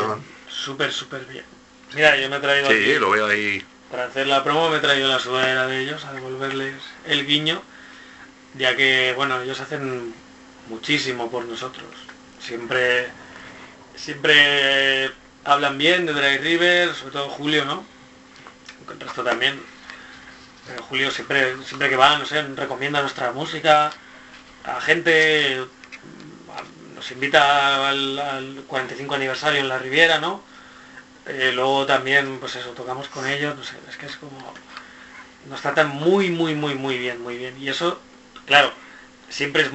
[0.50, 1.44] Súper, súper bien.
[1.94, 3.64] Mira, yo me he traído Sí, aquí, lo veo ahí.
[3.92, 6.76] para hacer la promo, me he traído la sudadera de ellos a devolverles
[7.06, 7.62] el guiño,
[8.56, 10.14] ya que, bueno, ellos hacen
[10.70, 11.88] muchísimo por nosotros.
[12.40, 13.08] Siempre,
[13.96, 15.12] siempre
[15.44, 17.84] hablan bien de Dry River, sobre todo Julio, ¿no?
[18.90, 19.62] El resto también.
[20.66, 23.92] Pero Julio siempre, siempre que va, no sé, recomienda nuestra música
[24.68, 25.66] a gente,
[26.94, 30.44] nos invita al, al 45 aniversario en la Riviera, ¿no?
[31.26, 34.54] Eh, luego también, pues eso, tocamos con ellos, no sé, es que es como...
[35.50, 37.56] Nos tratan muy, muy, muy, muy bien, muy bien.
[37.62, 38.02] Y eso,
[38.46, 38.74] claro,
[39.30, 39.70] siempre es,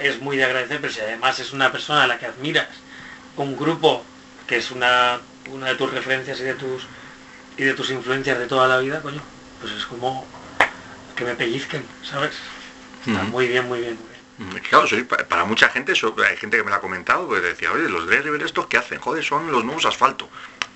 [0.00, 2.68] es muy de agradecer, pero si además es una persona a la que admiras,
[3.36, 4.04] un grupo
[4.46, 6.86] que es una, una de tus referencias y de tus
[7.56, 9.20] y de tus influencias de toda la vida, coño,
[9.60, 10.24] pues es como
[11.16, 12.32] que me pellizquen, ¿sabes?
[13.04, 14.62] Está muy bien, muy bien, muy bien.
[14.62, 14.86] Mm, Claro,
[15.28, 18.06] para mucha gente, eso, hay gente que me lo ha comentado, pues decía, oye, los
[18.06, 20.28] Dry River estos que hacen, joder, son los nuevos asfalto.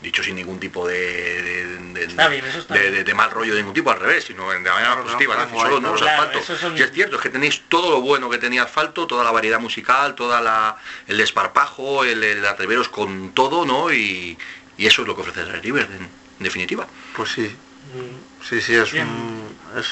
[0.02, 2.94] Dicho sin ningún tipo de, de, de- Está bien, eso está de- bien.
[2.94, 5.46] de- de mal rollo de ningún tipo, al revés, sino de manera Claro, positiva, no,
[5.46, 5.52] ¿no?
[5.52, 6.38] guay, nuevos claro, asfalto.
[6.40, 9.22] esos son- Y es cierto, es que tenéis todo lo bueno que tenía asfalto, toda
[9.22, 10.76] la variedad musical, toda la,
[11.06, 13.92] el desparpajo, el, el atreveros con todo, ¿no?
[13.92, 14.36] Y,
[14.76, 16.86] y eso es lo que ofrece Dry River, en, en definitiva.
[17.16, 17.56] Pues sí,
[17.94, 19.86] Mm, sí, sí, es un, es,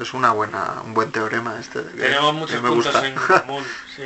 [0.00, 1.80] es una buena, un buen teorema este.
[1.82, 3.06] que- Tenemos que muchos me puntos gusta.
[3.08, 3.64] en común,
[3.96, 4.02] sí.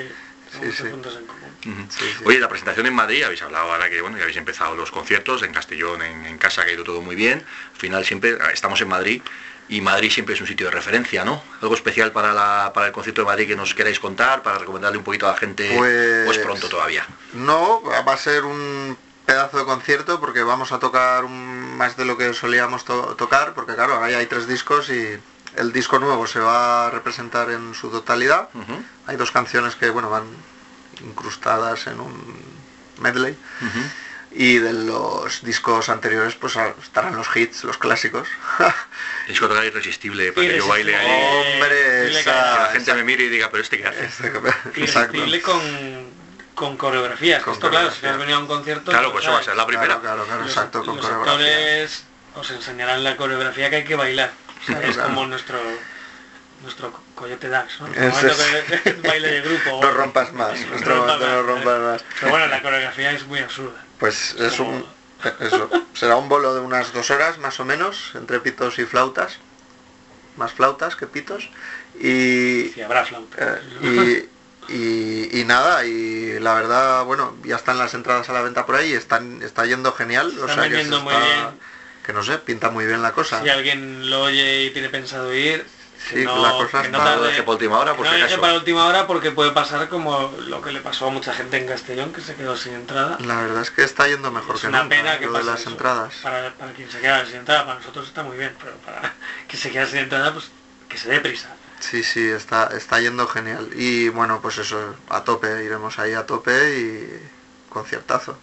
[0.51, 0.91] Tenemos Sí, muchos sí.
[0.91, 1.57] puntos en común.
[1.67, 1.87] Ujú.
[1.91, 2.25] Sí, sí.
[2.27, 5.43] Oye, la presentación en Madrid, habéis hablado ahora que bueno, ya habéis empezado los conciertos,
[5.43, 7.45] en Castellón, en, en casa, que ha ido todo muy bien.
[7.73, 9.23] Al final siempre estamos en Madrid
[9.69, 11.43] y Madrid siempre es un sitio de referencia, ¿no?
[11.61, 14.99] Algo especial para, la, para el concierto de Madrid que nos queráis contar, para recomendarle
[14.99, 17.07] un poquito a la gente, Pues- o es pronto todavía.
[17.35, 18.97] No, va a ser un
[19.27, 23.55] pedazo de concierto porque vamos a tocar un- más de lo que solíamos to- tocar,
[23.55, 25.19] porque claro, ahora ya hay tres discos y
[25.57, 28.49] el disco nuevo se va a representar en su totalidad.
[29.07, 30.25] Hay dos canciones que bueno van
[31.03, 32.45] incrustadas en un
[32.99, 33.37] medley
[34.33, 38.29] y de los discos anteriores pues a- estarán los hits, los clásicos.
[39.27, 41.55] Es que tocar irresistible para que yo baile ahí.
[41.55, 44.05] Hombre, Que la gente me mire y diga, pero este qué hace.
[44.05, 44.33] Este-.
[44.77, 45.61] Irresistible con,
[46.55, 47.43] con coreografías.
[47.43, 48.91] Con Esto, claro, si has venido a un concierto...
[48.91, 49.99] Claro, pues eso va a ser la primera.
[50.01, 51.33] Claro, claro, claro, los, exacto, con los coreografía.
[51.33, 52.05] actores
[52.37, 54.31] os enseñarán la coreografía que hay que bailar.
[54.63, 55.59] O Claro, es como nuestro
[56.63, 57.87] nuestro co- coyote Dax, ¿no?
[57.87, 58.83] El Ese momento es.
[58.83, 59.81] que- baile de grupo.
[59.83, 61.81] No rompas más, No nuestro no rompas ¿eh?
[61.81, 62.05] más.
[62.21, 63.83] Pero bueno, la coreografía es muy absurda.
[63.99, 64.87] Pues es Como- un,
[65.41, 69.39] eso, será un bolo de unas dos horas más o menos, entre pitos y flautas,
[70.37, 71.49] más flautas que pitos,
[71.99, 73.37] y, Si habrá flauta.
[73.83, 74.29] eh,
[74.69, 78.67] y, y- y nada, y la verdad, bueno, ya están las entradas a la venta
[78.67, 81.49] por ahí, están, está yendo genial, o Están sea que, se vendiendo muy bien.
[82.05, 83.43] Que no sé, pinta muy bien la cosa.
[83.43, 85.65] Si alguien lo oye y tiene pensado ir,
[86.09, 88.29] que Sí, no, la cosa que no tarde- deje por última hora, que por no
[88.29, 91.59] si para última hora porque puede pasar como lo que le pasó a mucha gente
[91.59, 93.19] en Castellón que se quedó sin entrada.
[93.21, 95.45] La verdad es que está yendo mejor es que una nunca, pena que lo de
[95.45, 95.71] las eso.
[95.71, 96.15] entradas.
[96.23, 99.15] Para, para quien se queda sin entrada, para nosotros está muy bien, pero para
[99.49, 100.51] que se quede sin entrada, pues
[100.89, 101.55] que se dé prisa.
[101.81, 103.69] Sí, sí, está, está yendo genial.
[103.75, 107.29] Y bueno, pues eso, a tope, iremos ahí a tope y
[107.69, 108.39] conciertazo.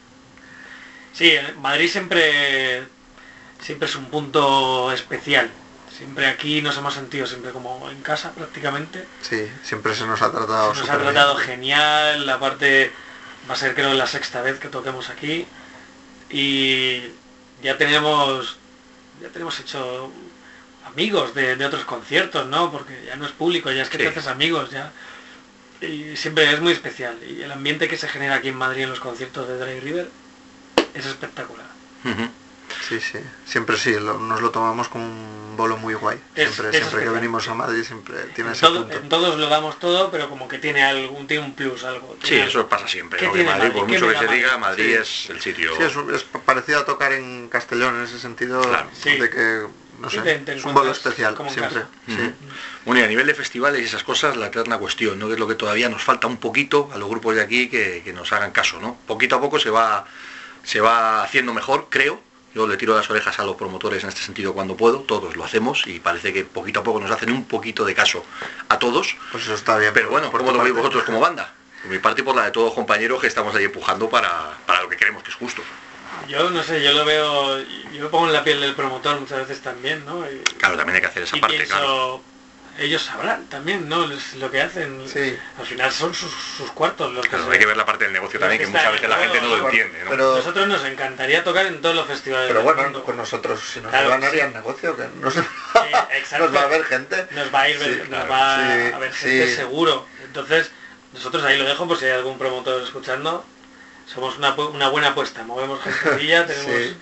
[1.14, 2.88] Sí, en Madrid siempre,
[3.62, 5.50] siempre es un punto especial.
[5.96, 9.08] Siempre aquí nos hemos sentido siempre como en casa prácticamente.
[9.22, 11.04] Sí, siempre se nos ha tratado Nos ha bien.
[11.12, 12.92] tratado genial, aparte
[13.50, 15.48] va a ser creo la sexta vez que toquemos aquí
[16.30, 17.02] y
[17.64, 18.58] ya tenemos
[19.22, 20.12] ya tenemos hecho
[20.86, 22.72] amigos de, de otros conciertos, ¿no?
[22.72, 24.04] Porque ya no es público, ya es que Sí.
[24.04, 24.92] te haces amigos, ya.
[25.82, 27.18] Y siempre es muy especial.
[27.28, 30.10] Y el ambiente que se genera aquí en Madrid en los conciertos de Dry River
[30.94, 31.66] es espectacular.
[32.88, 36.18] Sí, sí, siempre sí, lo- nos lo tomamos como un bolo muy guay.
[36.36, 38.98] Es- Siempre, es siempre que venimos a Madrid siempre tiene En, ese todo- punto.
[38.98, 42.16] en todos lo damos todo, pero como que tiene algún tiene un plus, algo.
[42.24, 43.20] Sí, eso pasa siempre.
[43.20, 43.32] ¿Qué ¿no?
[43.34, 43.72] Madrid, Madrid?
[43.74, 44.86] por ¿Qué mucho que se diga, Madrid?
[44.86, 44.94] Sí.
[44.94, 45.76] es el sitio.
[45.76, 45.84] Sí,
[46.14, 48.90] es, parecido a tocar en Castellón en ese sentido Claro.
[49.02, 49.18] Sí.
[49.18, 49.68] de que,
[50.00, 51.84] no sé, te- te es un bolo especial siempre.
[52.08, 52.34] sí.
[52.86, 55.28] Bueno, y a nivel de festivales y esas cosas, la eterna cuestión, ¿no?
[55.28, 58.02] Que es lo que todavía nos falta un poquito a los grupos de aquí que,
[58.06, 58.98] que nos hagan caso, ¿no?
[59.08, 60.06] Poquito a poco se va,
[60.64, 62.22] se va haciendo mejor, creo.
[62.58, 65.44] Yo le tiro las orejas a los promotores en este sentido cuando puedo, todos lo
[65.44, 68.26] hacemos y parece que poquito a poco nos hacen un poquito de caso
[68.68, 69.16] a todos.
[69.32, 69.94] Pues eso está bien.
[69.94, 71.54] Pero bueno, por ¿cómo lo veis vosotros como banda?
[71.84, 74.58] Por mi parte y por la de todos los compañeros que estamos ahí empujando para,
[74.66, 75.62] para lo que creemos que es justo.
[76.28, 79.38] Yo no sé, yo lo veo, yo me pongo en la piel del promotor muchas
[79.38, 80.26] veces también, ¿no?
[80.28, 82.22] Y, Claro, también hay que hacer esa y parte, pienso, claro.
[82.80, 84.04] Ellos sabrán también, ¿no?
[84.12, 85.08] Es lo que hacen.
[85.08, 85.38] Sí.
[85.60, 88.14] Al final son sus, sus cuartos los que se- hay que ver la parte del
[88.14, 90.10] negocio también, que que muchas veces la en gente no lo entiende, ¿no?
[90.12, 93.04] Pero, Nosotros nos encantaría tocar en todos los festivales pero del bueno, mundo.
[93.04, 94.28] con nosotros, si nos Claro, van sí.
[94.28, 95.40] harían negocio, que no se-
[96.18, 96.46] exacto.
[96.46, 97.28] nos va a ver gente.
[97.32, 98.30] Nos va a ir, Sí, nos claro.
[98.30, 99.56] va Sí, a ver gente sí.
[99.56, 100.08] seguro.
[100.24, 100.72] Entonces,
[101.14, 103.46] nosotros ahí lo dejo por si hay algún promotor escuchando.
[104.06, 106.96] Somos una, buena apuesta, movemos gentecilla, tenemos...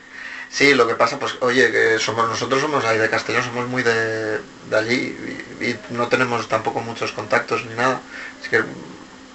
[0.56, 0.74] Sí.
[0.74, 4.40] Lo que pasa, pues, oye, que somos nosotros somos ahí de Castellón, somos muy de,
[4.70, 5.18] de allí
[5.60, 8.00] y, no tenemos tampoco muchos contactos ni nada.
[8.40, 8.64] Así que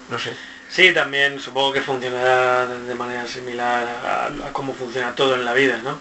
[0.08, 0.34] No sé.
[0.70, 5.52] Sí, también supongo que funcionará de manera similar a, a cómo funciona todo en la
[5.52, 5.98] vida, ¿no?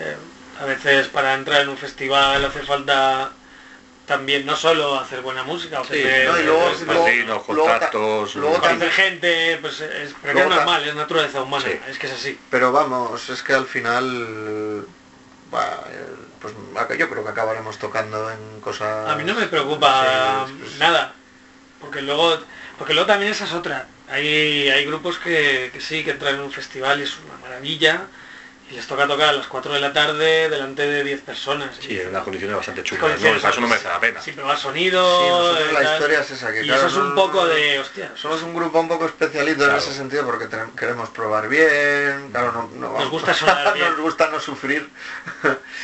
[0.00, 0.16] Eh,
[0.58, 3.32] a veces para entrar en un festival hace falta
[4.06, 7.64] también no solo hacer buena música, Sí, ofrecer, no, y luego- es- luego- padrinos, luego
[7.64, 11.78] ta- contactos, luego gente, pues es, pero es normal, es naturaleza humana, Sí.
[11.88, 12.38] es que es así.
[12.50, 14.86] Pero vamos, es que al final,
[15.50, 15.82] bah,
[16.40, 19.08] pues acá- yo creo que acabaremos tocando en cosas...
[19.08, 21.12] A mí no me preocupa Sí, pues, nada,
[21.80, 22.38] porque luego,
[22.78, 23.86] porque luego también esa es otra.
[24.08, 28.02] Hay, hay grupos que, que sí, que entran en un festival y es una maravilla,
[28.70, 31.76] les toca tocar a las 4 de la tarde delante de 10 personas.
[31.80, 33.40] Sí, en unas condiciones bastante Las chulas, ¿no?
[33.40, 34.20] Para eso no merece la pena.
[34.20, 35.56] Sin probar Sí, sonido.
[35.58, 38.10] eh, la historia es esa, que y claro, eso es un no- poco de, hostia,
[38.16, 39.72] Somos un grupo un poco especialito Claro.
[39.74, 43.90] en ese sentido porque queremos probar bien, claro, no, no vamos- gusta sonar bien.
[43.90, 44.88] nos gusta no sufrir,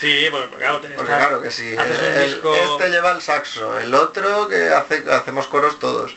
[0.01, 3.23] sí, porque, claro, te- porque claro que sí, haces un el- disco- este lleva el
[3.23, 6.15] saxo, el otro que hace, hacemos coros todos,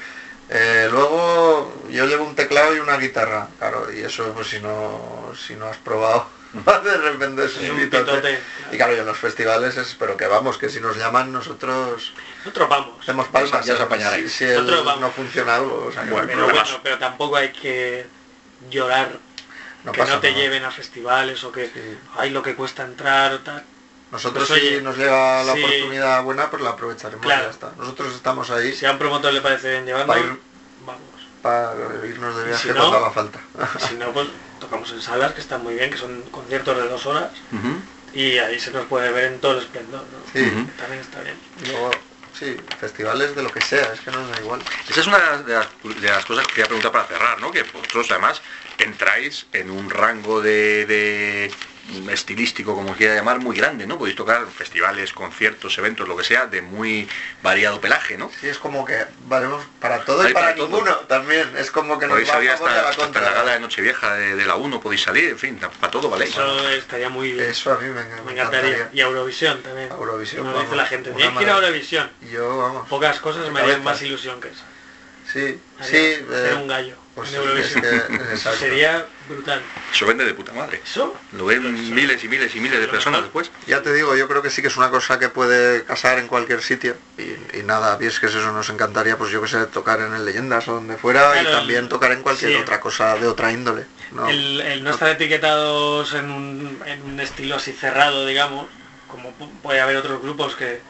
[0.48, 5.34] Eh, luego yo llevo un teclado y una guitarra, claro, y eso pues si no,
[5.36, 6.28] si no has probado,
[6.84, 8.40] de repente es un pitote.
[8.72, 12.14] Y claro, yo en los festivales es, pero que vamos, que si nos llaman nosotros
[12.40, 13.02] Nosotros vamos.
[13.02, 14.32] hacemos palmas, Ya os si- apañaréis.
[14.34, 18.06] si, el- no funciona algo, o sea, que Bueno, Pero bueno, pero tampoco hay que
[18.70, 19.10] llorar
[19.84, 20.42] no que no te nada.
[20.42, 21.98] lleven a festivales o que Sí.
[22.18, 23.64] hay lo que cuesta entrar o tal.
[24.12, 25.64] Nosotros Pues, si oye, nos llega la sí.
[25.64, 27.44] oportunidad buena, pues la aprovecharemos y Claro.
[27.46, 27.72] ya está.
[27.78, 30.40] Nosotros estamos ahí Si a un promotor le parece bien llevarnos, ir-
[30.86, 31.02] vamos.
[31.42, 31.74] para
[32.06, 33.40] irnos de Y viaje si no- cuando haga falta.
[33.88, 34.28] Si no, pues
[34.60, 37.32] tocamos en salas que están muy bien, que son conciertos de dos horas
[38.14, 40.02] y ahí se nos puede ver en todo el esplendor.
[40.02, 40.32] ¿no?
[40.34, 40.50] Sí.
[40.78, 41.36] También está bien.
[41.68, 41.92] Luego,
[42.34, 44.62] sí, festivales de lo que sea, es que nos da igual.
[44.90, 45.68] Esa es una de las,
[46.02, 47.52] de las cosas que quería preguntar para cerrar, ¿no?
[47.52, 48.42] Que vosotros además
[48.78, 51.52] entráis en un rango de, de
[52.10, 53.98] estilístico, como quiera llamar, muy grande, ¿no?
[53.98, 57.08] Podéis tocar festivales, conciertos, eventos, lo que sea, de muy
[57.44, 58.32] variado pelaje, ¿no?
[58.40, 60.68] Sí, es como que valemos para todo y Hay para, para todo.
[60.68, 61.56] ninguno también.
[61.58, 64.36] Es como que nos Podéis a salir hasta, la hasta la gala de Nochevieja de,
[64.36, 66.26] de la 1, podéis salir, en fin, para todo, ¿vale?
[66.26, 67.50] Eso estaría muy bien.
[67.50, 68.90] Eso a mí me, Me encantaría.
[68.92, 69.90] Y Eurovisión también.
[69.92, 71.54] Eurovisión, Nos vamos, dice la gente, tienes que ir a.
[71.56, 72.12] Eurovisión.
[72.32, 72.90] Yo, vamos.
[72.90, 74.64] Pocas cosas me harían más ilusión que esa.
[75.32, 76.26] Sí, Haría sí.
[76.30, 77.86] ser eh, un gallo pues en sí, Eurovisión.
[77.86, 78.60] es que- exacto.
[78.60, 79.62] Sería brutal.
[79.94, 80.82] Eso vende de puta madre.
[80.84, 81.16] ¿Eso?
[81.32, 83.44] Lo ven miles y miles y miles de personas mejor.
[83.44, 83.52] después.
[83.68, 86.28] Ya te digo, yo creo que sí que es una cosa que puede casar en
[86.28, 86.96] cualquier sitio.
[87.18, 90.14] Y, y nada, y es que eso nos encantaría, pues yo que sé, tocar en
[90.14, 92.58] el Leyendas o donde fuera Claro, y también tocar en cualquier sí.
[92.58, 93.86] otra cosa de otra índole.
[94.12, 94.30] ¿no?
[94.30, 98.68] El, el no estar etiquetados en un, en un estilo así cerrado, digamos,
[99.08, 100.82] como pu- puede haber otros grupos que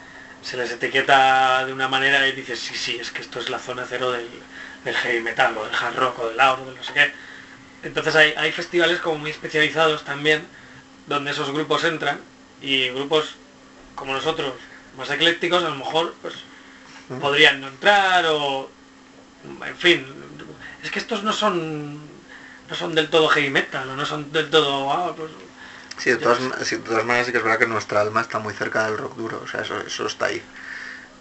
[0.42, 3.58] se les etiqueta de una manera y dices, sí, sí, es que esto es la
[3.58, 4.28] zona cero del,
[4.86, 7.12] del heavy metal o del hard rock o del loud o del no sé qué.
[7.82, 10.46] Entonces hay, hay festivales como muy especializados también,
[11.06, 12.20] donde esos grupos entran
[12.62, 13.34] y grupos
[13.94, 14.54] como nosotros,
[14.96, 16.34] más eclécticos, a lo mejor pues
[17.20, 18.68] podrían no entrar o
[19.64, 20.04] en fin
[20.82, 22.00] es que estos no son
[22.68, 25.30] no son del todo heavy metal o no son del todo ah, pues,
[25.98, 28.38] Sí, de todas, sí, de todas maneras sí que es verdad que nuestra alma está
[28.38, 30.42] muy cerca del rock duro, o sea, eso, eso está ahí.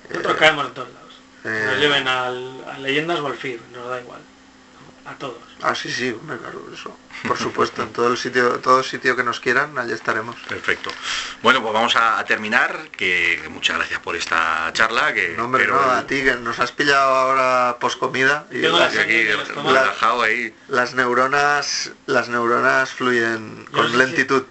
[0.09, 1.04] nosotros Eh, caemos en todos lados
[1.45, 4.21] eh, nos lleven al, a leyendas o al FIR nos da igual
[5.05, 6.95] a todos Ah, sí, sí, hombre, claro, eso.
[7.27, 10.35] Por supuesto, en todo el sitio, todo sitio que nos quieran, allí estaremos.
[10.47, 10.91] Perfecto.
[11.41, 12.89] Bueno, pues vamos a, a terminar.
[12.91, 15.13] Que, muchas gracias por esta charla.
[15.13, 18.59] Que No, hombre, espero no, a ti que nos has pillado ahora post comida y
[18.59, 19.23] las, aquí
[19.63, 20.53] relajado ahí.
[20.93, 24.43] neuronas las neuronas fluyen Yo con lentitud.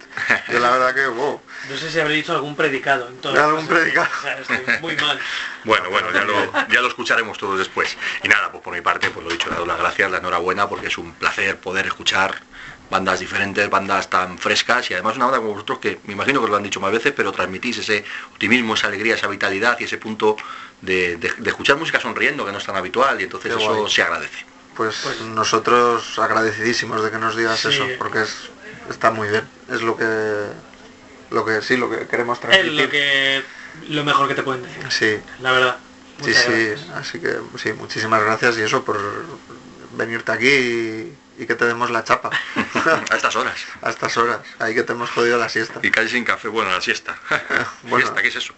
[0.51, 1.39] Yo la verdad que, wow.
[1.69, 4.07] No sé si habré dicho algún predicado en todo Algún predicado.
[4.17, 5.19] o sea, estoy muy mal
[5.63, 6.35] Bueno, bueno, ya lo,
[6.69, 7.97] ya lo escucharemos todos después.
[8.23, 10.67] Y nada, pues por mi parte, pues lo dicho, le doy las gracias, la enhorabuena,
[10.69, 12.41] porque es un placer poder escuchar
[12.89, 16.43] bandas diferentes, bandas tan frescas y además una banda como vosotros que me imagino que
[16.45, 19.85] os lo han dicho más veces, pero transmitís ese optimismo, esa alegría, esa vitalidad y
[19.85, 20.35] ese punto
[20.81, 23.73] de, de- de escuchar música sonriendo, que no es tan habitual y entonces Qué eso
[23.75, 23.91] guay.
[23.91, 24.45] se agradece.
[24.75, 27.69] Pues, Pues- nosotros agradecidísimos de que nos digas Sí.
[27.69, 28.35] eso, porque es,
[28.89, 29.47] está muy bien.
[29.71, 30.05] Es lo que
[31.31, 32.81] lo que sí, lo que queremos es transmitir.
[32.81, 33.43] lo que
[33.89, 35.77] lo mejor que te pueden decir Sí, la verdad
[36.21, 36.51] sí, Muchas sí.
[36.51, 36.89] gracias.
[36.95, 38.97] Así que sí, muchísimas gracias y eso por
[39.91, 42.29] venirte aquí y, y que te demos la chapa
[43.11, 43.55] A estas horas.
[43.81, 44.39] a estas horas.
[44.59, 45.79] Ahí que te hemos jodido la siesta.
[45.83, 47.17] Y casi sin café, bueno, la siesta.
[47.83, 47.97] Bueno.
[48.05, 48.53] Fiesta, ¿qué es eso?